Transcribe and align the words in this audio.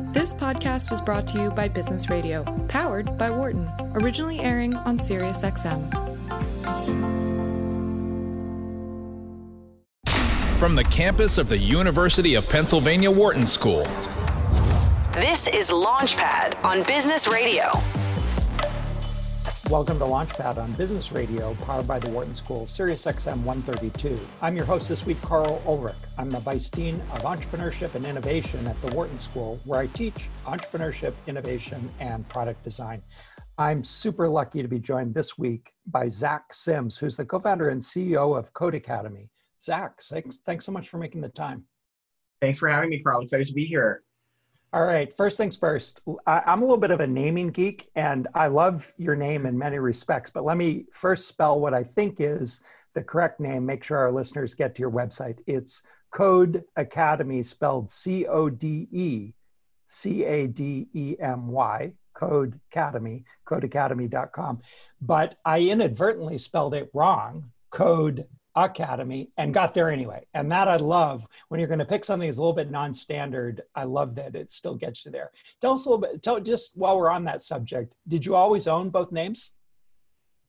This 0.00 0.32
podcast 0.32 0.92
is 0.92 1.00
brought 1.00 1.26
to 1.28 1.42
you 1.42 1.50
by 1.50 1.66
Business 1.66 2.08
Radio, 2.08 2.44
powered 2.68 3.18
by 3.18 3.30
Wharton, 3.30 3.68
originally 3.94 4.38
airing 4.38 4.74
on 4.74 4.98
SiriusXM. 4.98 5.90
From 10.56 10.76
the 10.76 10.84
campus 10.84 11.36
of 11.36 11.48
the 11.48 11.58
University 11.58 12.36
of 12.36 12.48
Pennsylvania 12.48 13.10
Wharton 13.10 13.44
School. 13.44 13.82
This 15.14 15.48
is 15.48 15.70
Launchpad 15.70 16.62
on 16.64 16.84
Business 16.84 17.26
Radio. 17.26 17.72
Welcome 19.68 19.98
to 19.98 20.04
Launchpad 20.04 20.58
on 20.58 20.72
Business 20.74 21.10
Radio, 21.10 21.54
powered 21.56 21.88
by 21.88 21.98
the 21.98 22.08
Wharton 22.08 22.36
School, 22.36 22.66
SiriusXM 22.66 23.42
132. 23.42 24.18
I'm 24.40 24.56
your 24.56 24.64
host 24.64 24.88
this 24.88 25.04
week, 25.04 25.20
Carl 25.22 25.60
Ulrich. 25.66 25.96
I'm 26.18 26.30
the 26.30 26.40
Vice 26.40 26.68
Dean 26.68 26.96
of 26.96 27.22
Entrepreneurship 27.22 27.94
and 27.94 28.04
Innovation 28.04 28.66
at 28.66 28.80
the 28.82 28.92
Wharton 28.92 29.20
School, 29.20 29.60
where 29.64 29.78
I 29.78 29.86
teach 29.86 30.28
entrepreneurship, 30.46 31.14
innovation, 31.28 31.88
and 32.00 32.28
product 32.28 32.64
design. 32.64 33.00
I'm 33.56 33.84
super 33.84 34.28
lucky 34.28 34.60
to 34.60 34.66
be 34.66 34.80
joined 34.80 35.14
this 35.14 35.38
week 35.38 35.70
by 35.86 36.08
Zach 36.08 36.52
Sims, 36.52 36.98
who's 36.98 37.16
the 37.16 37.24
co-founder 37.24 37.68
and 37.68 37.80
CEO 37.80 38.36
of 38.36 38.52
Codecademy. 38.52 39.28
Zach, 39.62 40.02
thanks, 40.10 40.40
thanks 40.44 40.66
so 40.66 40.72
much 40.72 40.88
for 40.88 40.98
making 40.98 41.20
the 41.20 41.28
time. 41.28 41.62
Thanks 42.40 42.58
for 42.58 42.68
having 42.68 42.90
me, 42.90 43.00
Carl. 43.00 43.20
Excited 43.20 43.46
to 43.46 43.54
be 43.54 43.64
here. 43.64 44.02
All 44.72 44.84
right. 44.84 45.16
First 45.16 45.36
things 45.38 45.56
first, 45.56 46.02
I, 46.26 46.42
am 46.44 46.60
a 46.60 46.64
little 46.64 46.76
bit 46.76 46.90
of 46.90 47.00
a 47.00 47.06
naming 47.06 47.48
geek 47.48 47.88
and 47.94 48.28
I 48.34 48.48
love 48.48 48.92
your 48.98 49.16
name 49.16 49.46
in 49.46 49.56
many 49.56 49.78
respects, 49.78 50.30
but 50.30 50.44
let 50.44 50.58
me 50.58 50.84
first 50.92 51.26
spell 51.26 51.58
what 51.58 51.72
I 51.72 51.82
think 51.82 52.16
is 52.20 52.60
the 52.92 53.02
correct 53.02 53.40
name. 53.40 53.64
Make 53.64 53.82
sure 53.82 53.96
our 53.96 54.12
listeners 54.12 54.54
get 54.54 54.74
to 54.74 54.80
your 54.80 54.90
website. 54.90 55.38
It's 55.46 55.82
Code 56.10 56.64
Academy, 56.76 57.42
spelled 57.42 57.90
C 57.90 58.26
O 58.26 58.48
D 58.48 58.88
E 58.92 59.32
C 59.86 60.24
A 60.24 60.46
D 60.46 60.88
E 60.94 61.16
M 61.20 61.48
Y, 61.48 61.92
Code 62.14 62.58
Academy, 62.70 63.24
codecademy.com. 63.46 64.60
But 65.00 65.36
I 65.44 65.60
inadvertently 65.60 66.38
spelled 66.38 66.74
it 66.74 66.90
wrong, 66.92 67.50
Code 67.70 68.26
academy 68.64 69.30
and 69.36 69.54
got 69.54 69.74
there 69.74 69.90
anyway. 69.90 70.26
And 70.34 70.50
that 70.50 70.68
I 70.68 70.76
love 70.76 71.24
when 71.48 71.60
you're 71.60 71.68
going 71.68 71.78
to 71.78 71.84
pick 71.84 72.04
something 72.04 72.28
that's 72.28 72.38
a 72.38 72.40
little 72.40 72.54
bit 72.54 72.70
non-standard. 72.70 73.62
I 73.74 73.84
love 73.84 74.14
that 74.16 74.34
it 74.34 74.50
still 74.50 74.74
gets 74.74 75.04
you 75.04 75.10
there. 75.10 75.30
Tell 75.60 75.74
us 75.74 75.86
a 75.86 75.90
little 75.90 76.00
bit, 76.00 76.22
tell 76.22 76.40
just 76.40 76.72
while 76.74 76.98
we're 76.98 77.10
on 77.10 77.24
that 77.24 77.42
subject, 77.42 77.92
did 78.08 78.24
you 78.24 78.34
always 78.34 78.66
own 78.66 78.90
both 78.90 79.12
names? 79.12 79.52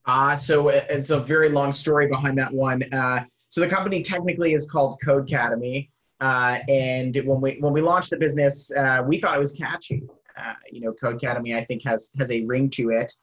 Uh, 0.05 0.35
so 0.35 0.69
it's 0.69 1.11
a 1.11 1.19
very 1.19 1.49
long 1.49 1.71
story 1.71 2.07
behind 2.07 2.37
that 2.37 2.53
one. 2.53 2.81
Uh, 2.93 3.25
so 3.49 3.61
the 3.61 3.67
company 3.67 4.01
technically 4.01 4.53
is 4.53 4.69
called 4.69 4.99
Codecademy. 5.05 5.89
Uh, 6.21 6.59
and 6.67 7.15
when 7.25 7.41
we 7.41 7.57
when 7.59 7.73
we 7.73 7.81
launched 7.81 8.09
the 8.09 8.17
business, 8.17 8.71
uh, 8.75 9.01
we 9.05 9.19
thought 9.19 9.35
it 9.35 9.39
was 9.39 9.53
catchy. 9.53 10.03
Uh, 10.37 10.53
you 10.71 10.81
know, 10.81 10.93
Codecademy 10.93 11.55
I 11.55 11.63
think 11.63 11.83
has 11.83 12.11
has 12.17 12.31
a 12.31 12.45
ring 12.45 12.69
to 12.71 12.89
it. 12.89 13.13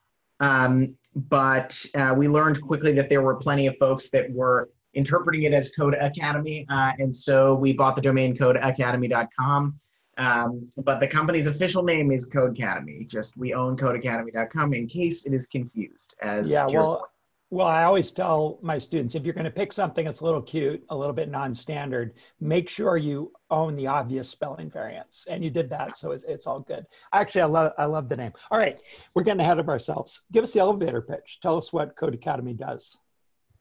Um, 0.41 0.95
but 1.15 1.85
uh, 1.95 2.15
we 2.17 2.29
learned 2.29 2.61
quickly 2.61 2.93
that 2.95 3.09
there 3.09 3.23
were 3.23 3.37
plenty 3.37 3.67
of 3.67 3.77
folks 3.79 4.11
that 4.11 4.31
were 4.31 4.71
interpreting 4.95 5.45
it 5.45 5.53
as 5.53 5.75
Code 5.75 5.95
Academy. 5.95 6.67
Uh, 6.69 6.93
and 6.99 7.15
so 7.15 7.55
we 7.55 7.73
bought 7.73 7.97
the 7.97 8.03
domain 8.03 8.37
codeacademy.com. 8.37 9.79
Um, 10.19 10.69
but 10.79 10.99
the 11.01 11.09
company's 11.09 11.47
official 11.47 11.83
name 11.83 12.11
is 12.11 12.31
Codecademy. 12.31 13.07
Just 13.07 13.37
we 13.37 13.53
own 13.53 13.77
codeacademy.com 13.77 14.73
in 14.73 14.87
case 14.87 15.27
it 15.27 15.35
is 15.35 15.47
confused. 15.47 16.15
As 16.23 16.51
yeah, 16.51 16.67
well, 16.67 17.09
well, 17.51 17.67
I 17.69 17.85
always 17.85 18.11
tell 18.11 18.59
my 18.61 18.77
students 18.77 19.15
if 19.15 19.25
you're 19.25 19.35
going 19.35 19.45
to 19.45 19.51
pick 19.51 19.73
something 19.73 20.05
that's 20.05 20.21
a 20.21 20.25
little 20.25 20.43
cute, 20.43 20.85
a 20.91 20.97
little 20.97 21.13
bit 21.13 21.31
non-standard, 21.31 22.15
make 22.41 22.69
sure 22.69 22.97
you 22.97 23.33
own 23.51 23.77
the 23.77 23.87
obvious 23.87 24.29
spelling 24.29 24.69
variants, 24.69 25.27
and 25.31 25.45
you 25.45 25.51
did 25.51 25.71
that, 25.71 25.97
so 25.97 26.11
it's, 26.11 26.25
it's 26.27 26.47
all 26.49 26.61
good. 26.61 26.85
Actually, 27.13 27.43
I 27.43 27.47
love 27.47 27.73
I 27.79 27.85
love 27.85 28.09
the 28.09 28.17
name. 28.17 28.33
All 28.51 28.59
right, 28.59 28.79
we're 29.15 29.23
getting 29.23 29.41
ahead 29.41 29.61
of 29.61 29.69
ourselves. 29.69 30.23
Give 30.33 30.43
us 30.43 30.53
the 30.53 30.61
elevator 30.61 31.01
pitch. 31.01 31.39
Tell 31.41 31.57
us 31.57 31.73
what 31.73 31.97
Codecademy 31.97 32.57
does. 32.57 32.99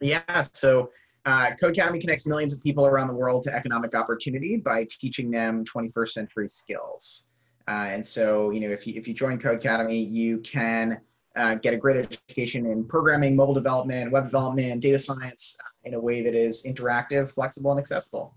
Yeah, 0.01 0.41
so 0.41 0.89
uh, 1.25 1.51
Codecademy 1.61 2.01
connects 2.01 2.25
millions 2.25 2.53
of 2.53 2.61
people 2.63 2.87
around 2.87 3.07
the 3.07 3.13
world 3.13 3.43
to 3.43 3.53
economic 3.53 3.93
opportunity 3.93 4.57
by 4.57 4.87
teaching 4.89 5.29
them 5.29 5.63
21st 5.63 6.09
century 6.09 6.47
skills. 6.47 7.27
Uh, 7.67 7.87
and 7.89 8.05
so, 8.05 8.51
you 8.51 8.59
know, 8.59 8.69
if 8.69 8.85
you, 8.85 8.93
if 8.95 9.07
you 9.07 9.13
join 9.13 9.39
Codecademy, 9.39 10.11
you 10.11 10.39
can 10.39 10.99
uh, 11.35 11.55
get 11.55 11.73
a 11.73 11.77
great 11.77 11.97
education 11.97 12.65
in 12.65 12.85
programming, 12.85 13.35
mobile 13.35 13.53
development, 13.53 14.11
web 14.11 14.25
development, 14.25 14.81
data 14.81 14.97
science 14.97 15.57
uh, 15.61 15.67
in 15.83 15.93
a 15.93 15.99
way 15.99 16.21
that 16.21 16.33
is 16.33 16.63
interactive, 16.63 17.29
flexible, 17.29 17.71
and 17.71 17.79
accessible. 17.79 18.35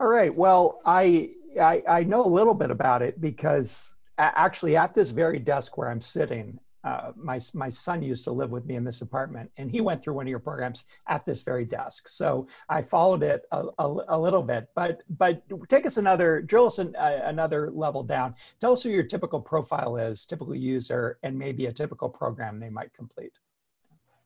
All 0.00 0.08
right. 0.08 0.34
Well, 0.34 0.80
I, 0.84 1.30
I, 1.60 1.82
I 1.88 2.04
know 2.04 2.24
a 2.24 2.28
little 2.28 2.54
bit 2.54 2.70
about 2.70 3.02
it 3.02 3.20
because 3.20 3.92
actually 4.18 4.76
at 4.76 4.94
this 4.94 5.10
very 5.10 5.38
desk 5.38 5.76
where 5.78 5.88
I'm 5.88 6.00
sitting, 6.00 6.58
uh, 6.84 7.12
my, 7.16 7.40
my 7.54 7.70
son 7.70 8.02
used 8.02 8.24
to 8.24 8.32
live 8.32 8.50
with 8.50 8.66
me 8.66 8.76
in 8.76 8.84
this 8.84 9.00
apartment 9.00 9.50
and 9.56 9.70
he 9.70 9.80
went 9.80 10.02
through 10.02 10.14
one 10.14 10.26
of 10.26 10.30
your 10.30 10.38
programs 10.38 10.84
at 11.08 11.24
this 11.24 11.42
very 11.42 11.64
desk. 11.64 12.08
So 12.08 12.46
I 12.68 12.82
followed 12.82 13.22
it 13.22 13.44
a, 13.52 13.64
a, 13.78 13.96
a 14.08 14.18
little 14.18 14.42
bit, 14.42 14.68
but, 14.74 15.02
but 15.18 15.42
take 15.68 15.86
us 15.86 15.96
another, 15.96 16.42
drill 16.42 16.66
us 16.66 16.78
an, 16.78 16.94
uh, 16.96 17.20
another 17.24 17.70
level 17.70 18.02
down. 18.02 18.34
Tell 18.60 18.72
us 18.72 18.82
who 18.82 18.90
your 18.90 19.02
typical 19.04 19.40
profile 19.40 19.96
is, 19.96 20.26
typical 20.26 20.54
user, 20.54 21.18
and 21.22 21.38
maybe 21.38 21.66
a 21.66 21.72
typical 21.72 22.08
program 22.08 22.60
they 22.60 22.70
might 22.70 22.92
complete. 22.92 23.32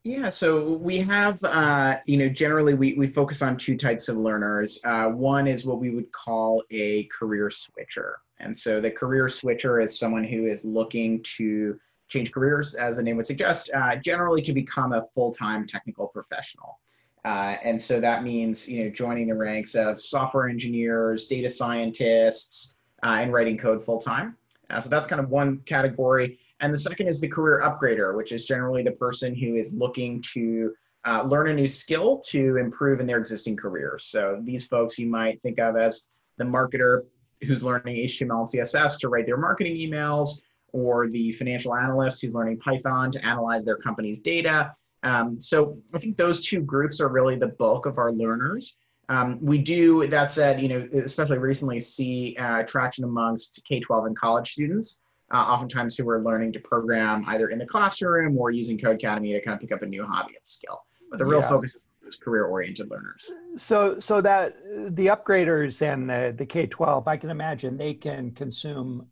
Yeah, 0.04 0.30
so 0.30 0.72
we 0.74 0.98
have, 1.00 1.42
uh, 1.44 1.98
you 2.06 2.16
know, 2.16 2.28
generally 2.28 2.74
we, 2.74 2.94
we 2.94 3.08
focus 3.08 3.42
on 3.42 3.56
two 3.56 3.76
types 3.76 4.08
of 4.08 4.16
learners. 4.16 4.80
Uh, 4.84 5.08
one 5.08 5.46
is 5.46 5.66
what 5.66 5.80
we 5.80 5.90
would 5.90 6.10
call 6.12 6.62
a 6.70 7.04
career 7.04 7.50
switcher. 7.50 8.18
And 8.40 8.56
so 8.56 8.80
the 8.80 8.90
career 8.90 9.28
switcher 9.28 9.80
is 9.80 9.98
someone 9.98 10.24
who 10.24 10.46
is 10.46 10.64
looking 10.64 11.22
to 11.36 11.78
change 12.08 12.32
careers, 12.32 12.74
as 12.74 12.96
the 12.96 13.02
name 13.02 13.16
would 13.16 13.26
suggest, 13.26 13.70
uh, 13.74 13.96
generally 13.96 14.42
to 14.42 14.52
become 14.52 14.92
a 14.92 15.06
full-time 15.14 15.66
technical 15.66 16.08
professional. 16.08 16.78
Uh, 17.24 17.56
and 17.62 17.80
so 17.80 18.00
that 18.00 18.22
means 18.22 18.68
you 18.68 18.84
know 18.84 18.90
joining 18.90 19.28
the 19.28 19.34
ranks 19.34 19.74
of 19.74 20.00
software 20.00 20.48
engineers, 20.48 21.26
data 21.26 21.50
scientists, 21.50 22.76
uh, 23.02 23.18
and 23.20 23.32
writing 23.32 23.58
code 23.58 23.84
full 23.84 24.00
time. 24.00 24.36
Uh, 24.70 24.80
so 24.80 24.88
that's 24.88 25.06
kind 25.06 25.20
of 25.20 25.30
one 25.30 25.58
category. 25.66 26.38
And 26.60 26.72
the 26.72 26.78
second 26.78 27.08
is 27.08 27.20
the 27.20 27.28
career 27.28 27.62
upgrader, 27.62 28.16
which 28.16 28.32
is 28.32 28.44
generally 28.44 28.82
the 28.82 28.92
person 28.92 29.34
who 29.34 29.54
is 29.54 29.72
looking 29.72 30.22
to 30.32 30.74
uh, 31.06 31.22
learn 31.22 31.48
a 31.48 31.54
new 31.54 31.66
skill 31.66 32.18
to 32.26 32.56
improve 32.56 33.00
in 33.00 33.06
their 33.06 33.18
existing 33.18 33.56
career. 33.56 33.98
So 34.00 34.40
these 34.42 34.66
folks 34.66 34.98
you 34.98 35.06
might 35.06 35.40
think 35.40 35.58
of 35.58 35.76
as 35.76 36.08
the 36.36 36.44
marketer 36.44 37.04
who's 37.42 37.62
learning 37.62 37.96
HTML 37.96 38.52
and 38.52 38.62
CSS 38.62 38.98
to 39.00 39.08
write 39.08 39.26
their 39.26 39.36
marketing 39.36 39.76
emails, 39.76 40.40
or 40.72 41.08
the 41.08 41.32
financial 41.32 41.74
analyst 41.74 42.22
who's 42.22 42.32
learning 42.32 42.58
Python 42.58 43.10
to 43.12 43.24
analyze 43.24 43.64
their 43.64 43.76
company's 43.76 44.18
data. 44.18 44.74
Um, 45.02 45.40
so 45.40 45.78
I 45.94 45.98
think 45.98 46.16
those 46.16 46.44
two 46.44 46.60
groups 46.60 47.00
are 47.00 47.08
really 47.08 47.36
the 47.36 47.48
bulk 47.48 47.86
of 47.86 47.98
our 47.98 48.12
learners. 48.12 48.76
Um, 49.08 49.38
we 49.40 49.58
do, 49.58 50.06
that 50.08 50.30
said, 50.30 50.60
you 50.60 50.68
know, 50.68 50.88
especially 50.92 51.38
recently 51.38 51.80
see 51.80 52.36
uh, 52.38 52.62
traction 52.64 53.04
amongst 53.04 53.62
K-12 53.66 54.08
and 54.08 54.18
college 54.18 54.52
students, 54.52 55.00
uh, 55.32 55.36
oftentimes 55.36 55.96
who 55.96 56.08
are 56.10 56.22
learning 56.22 56.52
to 56.52 56.60
program 56.60 57.24
either 57.28 57.48
in 57.48 57.58
the 57.58 57.66
classroom 57.66 58.36
or 58.36 58.50
using 58.50 58.76
Codecademy 58.76 59.32
to 59.32 59.40
kind 59.40 59.54
of 59.54 59.60
pick 59.60 59.72
up 59.72 59.82
a 59.82 59.86
new 59.86 60.04
hobby 60.04 60.34
and 60.34 60.46
skill. 60.46 60.84
But 61.10 61.18
the 61.18 61.24
real 61.24 61.40
yeah. 61.40 61.48
focus 61.48 61.74
is 61.74 61.86
those 62.02 62.16
career-oriented 62.16 62.90
learners. 62.90 63.30
So, 63.56 63.98
so 63.98 64.20
that 64.20 64.56
the 64.88 65.06
upgraders 65.06 65.80
and 65.80 66.08
the, 66.08 66.34
the 66.36 66.44
K-12, 66.44 67.04
I 67.06 67.16
can 67.16 67.30
imagine 67.30 67.78
they 67.78 67.94
can 67.94 68.32
consume 68.32 69.06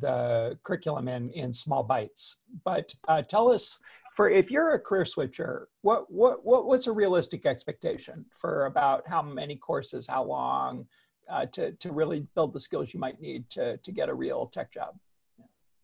the 0.00 0.58
curriculum 0.62 1.08
in 1.08 1.30
in 1.30 1.52
small 1.52 1.82
bites. 1.82 2.36
But 2.64 2.94
uh, 3.08 3.22
tell 3.22 3.50
us, 3.50 3.80
for 4.14 4.28
if 4.28 4.50
you're 4.50 4.74
a 4.74 4.80
career 4.80 5.04
switcher, 5.04 5.68
what 5.82 6.10
what 6.10 6.44
what 6.44 6.66
what's 6.66 6.86
a 6.86 6.92
realistic 6.92 7.46
expectation 7.46 8.24
for 8.38 8.66
about 8.66 9.06
how 9.06 9.22
many 9.22 9.56
courses, 9.56 10.06
how 10.06 10.24
long, 10.24 10.86
uh, 11.30 11.46
to 11.52 11.72
to 11.72 11.92
really 11.92 12.26
build 12.34 12.52
the 12.52 12.60
skills 12.60 12.92
you 12.92 13.00
might 13.00 13.20
need 13.20 13.48
to 13.50 13.78
to 13.78 13.92
get 13.92 14.08
a 14.08 14.14
real 14.14 14.46
tech 14.46 14.72
job? 14.72 14.94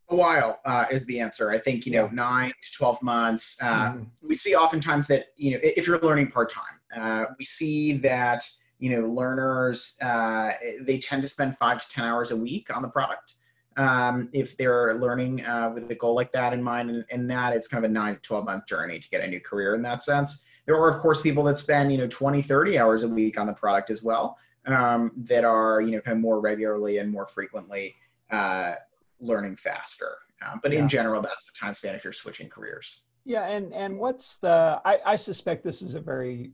A 0.09 0.15
while 0.15 0.59
uh, 0.65 0.85
is 0.91 1.03
the 1.07 1.19
answer. 1.19 1.49
I 1.49 1.57
think 1.57 1.87
you 1.87 1.91
know 1.93 2.07
nine 2.07 2.53
to 2.61 2.71
twelve 2.77 3.01
months. 3.01 3.57
Uh, 3.59 3.93
mm-hmm. 3.93 4.27
We 4.27 4.35
see 4.35 4.55
oftentimes 4.55 5.07
that 5.07 5.27
you 5.35 5.51
know 5.51 5.59
if 5.63 5.87
you're 5.87 5.99
learning 5.99 6.27
part 6.27 6.51
time, 6.51 6.79
uh, 6.95 7.25
we 7.39 7.45
see 7.45 7.93
that 7.97 8.47
you 8.77 8.91
know 8.91 9.07
learners 9.07 9.97
uh, 10.03 10.51
they 10.81 10.99
tend 10.99 11.23
to 11.23 11.27
spend 11.27 11.57
five 11.57 11.81
to 11.81 11.89
ten 11.89 12.05
hours 12.05 12.29
a 12.29 12.37
week 12.37 12.75
on 12.75 12.83
the 12.83 12.89
product 12.89 13.37
um, 13.77 14.29
if 14.31 14.55
they're 14.57 14.95
learning 14.95 15.45
uh, 15.45 15.71
with 15.73 15.89
a 15.91 15.95
goal 15.95 16.15
like 16.15 16.31
that 16.31 16.53
in 16.53 16.63
mind. 16.63 16.89
And, 16.89 17.05
and 17.09 17.29
that 17.29 17.55
is 17.55 17.67
kind 17.67 17.83
of 17.83 17.89
a 17.89 17.93
nine 17.93 18.15
to 18.15 18.21
12 18.21 18.45
month 18.45 18.67
journey 18.67 18.99
to 18.99 19.09
get 19.09 19.21
a 19.21 19.27
new 19.27 19.39
career 19.39 19.75
in 19.75 19.81
that 19.83 20.03
sense. 20.03 20.43
There 20.65 20.75
are, 20.75 20.89
of 20.89 20.99
course, 20.99 21.21
people 21.21 21.43
that 21.43 21.57
spend, 21.57 21.91
you 21.91 21.97
know, 21.97 22.07
20, 22.07 22.41
30 22.41 22.79
hours 22.79 23.03
a 23.03 23.07
week 23.07 23.39
on 23.39 23.45
the 23.47 23.53
product 23.53 23.89
as 23.89 24.01
well 24.01 24.37
um, 24.65 25.11
that 25.17 25.43
are, 25.43 25.81
you 25.81 25.91
know, 25.91 26.01
kind 26.01 26.17
of 26.17 26.21
more 26.21 26.39
regularly 26.39 26.97
and 26.97 27.11
more 27.11 27.27
frequently 27.27 27.95
uh, 28.31 28.73
learning 29.19 29.55
faster. 29.55 30.17
Um, 30.45 30.59
but 30.63 30.71
yeah. 30.71 30.79
in 30.79 30.89
general, 30.89 31.21
that's 31.21 31.51
the 31.51 31.59
time 31.59 31.73
span 31.73 31.95
if 31.95 32.03
you're 32.03 32.13
switching 32.13 32.49
careers. 32.49 33.01
Yeah, 33.25 33.47
and 33.47 33.73
and 33.73 33.97
what's 33.97 34.35
the? 34.37 34.79
I, 34.85 34.99
I 35.03 35.15
suspect 35.15 35.63
this 35.63 35.81
is 35.81 35.95
a 35.95 35.99
very 35.99 36.51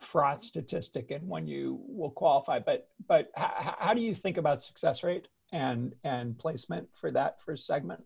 fraught 0.00 0.42
statistic 0.42 1.10
and 1.10 1.26
one 1.28 1.46
you 1.46 1.80
will 1.86 2.10
qualify. 2.10 2.58
But 2.60 2.88
but 3.08 3.30
h- 3.36 3.74
how 3.78 3.94
do 3.94 4.00
you 4.00 4.14
think 4.14 4.36
about 4.36 4.62
success 4.62 5.02
rate? 5.02 5.26
And 5.52 5.94
and 6.04 6.38
placement 6.38 6.88
for 7.00 7.10
that 7.12 7.40
first 7.42 7.66
segment? 7.66 8.02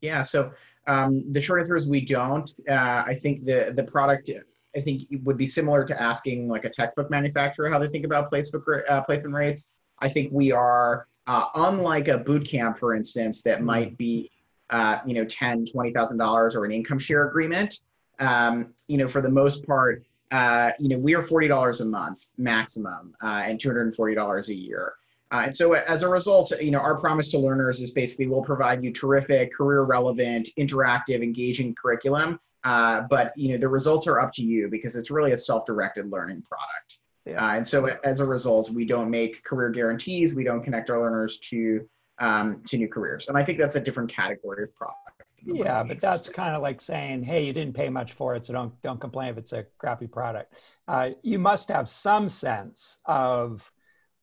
Yeah, 0.00 0.22
so 0.22 0.52
um, 0.86 1.32
the 1.32 1.40
short 1.40 1.60
answer 1.60 1.76
is 1.76 1.86
we 1.86 2.04
don't. 2.04 2.52
Uh, 2.68 3.04
I 3.06 3.18
think 3.20 3.44
the 3.44 3.72
the 3.74 3.84
product 3.84 4.30
I 4.76 4.80
think 4.80 5.02
would 5.22 5.36
be 5.36 5.48
similar 5.48 5.84
to 5.84 6.00
asking 6.00 6.48
like 6.48 6.64
a 6.64 6.70
textbook 6.70 7.10
manufacturer 7.10 7.70
how 7.70 7.78
they 7.78 7.88
think 7.88 8.04
about 8.04 8.28
placement 8.28 8.64
uh, 8.88 9.02
placement 9.02 9.34
rates. 9.34 9.70
I 10.00 10.08
think 10.08 10.30
we 10.32 10.52
are 10.52 11.06
uh, 11.26 11.46
unlike 11.54 12.08
a 12.08 12.18
boot 12.18 12.46
camp, 12.46 12.76
for 12.76 12.94
instance, 12.94 13.40
that 13.42 13.58
mm-hmm. 13.58 13.66
might 13.66 13.98
be 13.98 14.30
uh, 14.70 14.98
you 15.06 15.14
know 15.14 15.24
ten 15.24 15.64
twenty 15.64 15.92
thousand 15.92 16.18
dollars 16.18 16.54
or 16.54 16.64
an 16.64 16.72
income 16.72 16.98
share 16.98 17.28
agreement. 17.28 17.80
Um, 18.20 18.74
you 18.86 18.98
know, 18.98 19.08
for 19.08 19.20
the 19.20 19.28
most 19.28 19.66
part, 19.66 20.04
uh, 20.30 20.70
you 20.78 20.88
know, 20.88 20.98
we 20.98 21.14
are 21.14 21.22
forty 21.22 21.48
dollars 21.48 21.80
a 21.80 21.84
month 21.84 22.30
maximum 22.36 23.14
uh, 23.22 23.42
and 23.46 23.58
two 23.58 23.68
hundred 23.68 23.86
and 23.86 23.94
forty 23.94 24.14
dollars 24.14 24.48
a 24.48 24.54
year. 24.54 24.94
Uh, 25.34 25.46
and 25.46 25.56
so 25.56 25.72
as 25.72 26.04
a 26.04 26.08
result, 26.08 26.52
you 26.60 26.70
know, 26.70 26.78
our 26.78 26.94
promise 26.94 27.28
to 27.28 27.38
learners 27.38 27.80
is 27.80 27.90
basically 27.90 28.28
we'll 28.28 28.40
provide 28.40 28.84
you 28.84 28.92
terrific, 28.92 29.52
career 29.52 29.82
relevant, 29.82 30.48
interactive, 30.56 31.24
engaging 31.24 31.74
curriculum. 31.74 32.38
Uh, 32.62 33.00
but 33.10 33.32
you 33.36 33.50
know, 33.50 33.58
the 33.58 33.68
results 33.68 34.06
are 34.06 34.20
up 34.20 34.32
to 34.32 34.44
you 34.44 34.68
because 34.70 34.94
it's 34.94 35.10
really 35.10 35.32
a 35.32 35.36
self-directed 35.36 36.08
learning 36.08 36.40
product. 36.42 37.00
Yeah. 37.26 37.44
Uh, 37.44 37.56
and 37.56 37.66
so 37.66 37.86
as 38.04 38.20
a 38.20 38.24
result, 38.24 38.70
we 38.70 38.84
don't 38.84 39.10
make 39.10 39.42
career 39.42 39.70
guarantees. 39.70 40.36
We 40.36 40.44
don't 40.44 40.62
connect 40.62 40.88
our 40.88 41.00
learners 41.00 41.40
to 41.50 41.88
um, 42.20 42.62
to 42.68 42.78
new 42.78 42.86
careers. 42.86 43.26
And 43.26 43.36
I 43.36 43.44
think 43.44 43.58
that's 43.58 43.74
a 43.74 43.80
different 43.80 44.10
category 44.10 44.62
of 44.62 44.74
product. 44.76 45.00
Yeah, 45.44 45.82
but 45.82 46.00
that's 46.00 46.28
kind 46.28 46.54
of 46.54 46.62
like 46.62 46.80
saying, 46.80 47.24
"Hey, 47.24 47.44
you 47.44 47.52
didn't 47.52 47.74
pay 47.74 47.88
much 47.88 48.12
for 48.12 48.36
it, 48.36 48.46
so 48.46 48.52
don't 48.52 48.82
don't 48.82 49.00
complain 49.00 49.30
if 49.30 49.38
it's 49.38 49.52
a 49.52 49.66
crappy 49.78 50.06
product." 50.06 50.54
Uh, 50.86 51.10
you 51.22 51.40
must 51.40 51.68
have 51.68 51.90
some 51.90 52.28
sense 52.28 52.98
of 53.04 53.68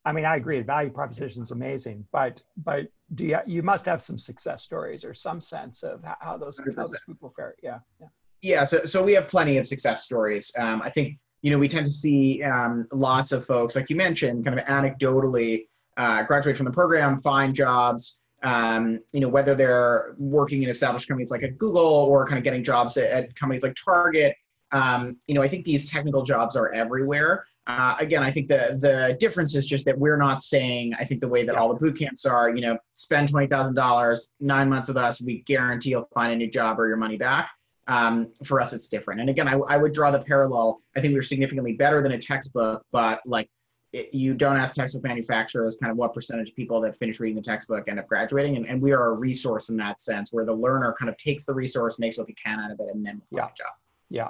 I 0.04 0.12
mean, 0.12 0.26
I 0.26 0.36
agree. 0.36 0.58
The 0.60 0.66
value 0.66 0.90
proposition 0.90 1.44
is 1.44 1.52
amazing, 1.52 2.06
but 2.12 2.42
but 2.58 2.88
do 3.14 3.26
you 3.26 3.38
you 3.46 3.62
must 3.62 3.86
have 3.86 4.02
some 4.02 4.18
success 4.18 4.64
stories 4.64 5.06
or 5.06 5.14
some 5.14 5.42
sense 5.42 5.84
of 5.84 6.04
how, 6.04 6.16
how 6.20 6.38
those 6.38 6.60
how 6.76 6.88
those 6.88 7.00
people 7.06 7.34
fare? 7.36 7.56
Yeah, 7.62 7.80
yeah. 8.00 8.08
Yeah. 8.42 8.64
So 8.64 8.84
so 8.84 9.04
we 9.04 9.14
have 9.14 9.28
plenty 9.28 9.58
of 9.58 9.68
success 9.68 10.04
stories. 10.04 10.52
Um, 10.58 10.82
I 10.82 10.90
think 10.90 11.20
you 11.44 11.52
know 11.52 11.60
we 11.60 11.68
tend 11.68 11.86
to 11.86 11.92
see 11.92 12.42
um, 12.44 12.88
lots 12.92 13.32
of 13.32 13.46
folks, 13.46 13.76
like 13.76 13.90
you 13.90 13.96
mentioned, 13.96 14.44
kind 14.46 14.60
of 14.60 14.66
anecdotally 14.66 15.68
uh, 15.98 16.24
graduate 16.24 16.58
from 16.58 16.66
the 16.66 16.72
program, 16.72 17.18
find 17.20 17.54
jobs. 17.54 18.20
Um, 18.44 19.02
you 19.14 19.20
know, 19.20 19.30
whether 19.30 19.54
they're 19.54 20.16
working 20.18 20.64
in 20.64 20.70
established 20.70 21.08
companies 21.08 21.30
like 21.30 21.44
at 21.44 21.60
Google 21.60 21.84
or 21.84 22.26
kind 22.26 22.40
of 22.40 22.44
getting 22.44 22.64
jobs 22.64 22.98
at, 22.98 23.12
at 23.12 23.36
companies 23.36 23.62
like 23.62 23.76
Target. 23.86 24.36
Um, 24.72 25.18
you 25.28 25.36
know, 25.36 25.44
I 25.44 25.48
think 25.48 25.64
these 25.64 25.88
technical 25.88 26.24
jobs 26.24 26.56
are 26.56 26.74
everywhere. 26.74 27.46
Uh, 27.68 27.96
again, 28.00 28.24
I 28.24 28.32
think 28.32 28.48
the 28.48 28.78
the 28.80 29.16
difference 29.20 29.56
is 29.56 29.66
just 29.66 29.86
that 29.86 29.98
we're 29.98 30.18
not 30.18 30.42
saying. 30.42 30.94
I 31.00 31.06
think 31.06 31.22
the 31.22 31.28
way 31.28 31.46
that 31.46 31.56
all 31.56 31.70
the 31.72 31.80
boot 31.80 31.98
camps 31.98 32.26
are, 32.26 32.50
you 32.50 32.62
know, 32.62 32.78
spend 32.96 33.30
twenty 33.30 33.48
thousand 33.48 33.76
dollars, 33.76 34.30
nine 34.40 34.68
months 34.68 34.88
with 34.88 34.98
us, 34.98 35.22
we 35.22 35.44
guarantee 35.44 35.92
you'll 35.92 36.10
find 36.14 36.34
a 36.34 36.36
new 36.36 36.50
job 36.50 36.80
or 36.80 36.88
your 36.88 36.98
money 36.98 37.18
back. 37.18 37.52
Um, 37.88 38.30
for 38.44 38.60
us, 38.62 38.74
it's 38.74 38.88
different. 38.88 39.22
And 39.22 39.30
again, 39.30 39.48
I, 39.48 39.54
I 39.54 39.78
would 39.78 39.94
draw 39.94 40.12
the 40.12 40.20
parallel. 40.20 40.82
I 40.96 41.02
think 41.02 41.14
we're 41.14 41.22
significantly 41.22 41.74
better 41.74 42.02
than 42.02 42.14
a 42.14 42.18
textbook, 42.18 42.84
but 42.92 43.22
like 43.26 43.50
it, 43.94 44.14
you 44.14 44.34
don't 44.34 44.56
ask 44.56 44.74
textbook 44.74 45.04
manufacturers 45.04 45.78
kind 45.82 45.92
of 45.92 45.98
what 45.98 46.14
percentage 46.14 46.50
of 46.50 46.56
people 46.56 46.80
that 46.82 46.96
finish 46.96 47.20
reading 47.20 47.36
the 47.36 47.42
textbook 47.42 47.88
end 47.88 48.00
up 48.00 48.08
graduating, 48.08 48.56
and, 48.58 48.66
and 48.66 48.82
we 48.82 48.92
are 48.92 49.08
a 49.08 49.14
resource 49.14 49.70
in 49.70 49.78
that 49.78 50.02
sense, 50.02 50.32
where 50.32 50.46
the 50.46 50.54
learner 50.54 50.96
kind 50.98 51.10
of 51.10 51.18
takes 51.18 51.46
the 51.46 51.54
resource, 51.54 52.00
makes 52.00 52.18
what 52.18 52.28
they 52.28 52.36
can 52.44 52.60
out 52.60 52.72
of 52.72 52.80
it, 52.80 52.88
and 52.94 53.06
then 53.06 53.22
yeah. 53.30 53.46
a 53.46 53.48
job. 53.48 53.74
Yeah. 54.10 54.30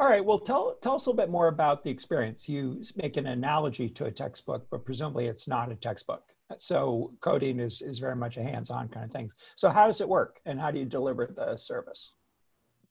All 0.00 0.08
right. 0.08 0.24
Well, 0.24 0.38
tell 0.38 0.76
tell 0.82 0.94
us 0.94 1.06
a 1.06 1.10
little 1.10 1.22
bit 1.22 1.30
more 1.30 1.48
about 1.48 1.84
the 1.84 1.90
experience. 1.90 2.48
You 2.48 2.82
make 2.96 3.16
an 3.16 3.26
analogy 3.26 3.88
to 3.90 4.06
a 4.06 4.10
textbook, 4.10 4.66
but 4.70 4.84
presumably 4.84 5.26
it's 5.26 5.46
not 5.46 5.70
a 5.70 5.76
textbook. 5.76 6.24
So 6.58 7.12
coding 7.20 7.60
is 7.60 7.82
is 7.82 7.98
very 7.98 8.16
much 8.16 8.36
a 8.36 8.42
hands-on 8.42 8.88
kind 8.88 9.04
of 9.06 9.12
thing. 9.12 9.30
So 9.56 9.68
how 9.70 9.86
does 9.86 10.00
it 10.00 10.08
work, 10.08 10.40
and 10.44 10.60
how 10.60 10.70
do 10.70 10.78
you 10.78 10.84
deliver 10.84 11.26
the 11.26 11.56
service? 11.56 12.12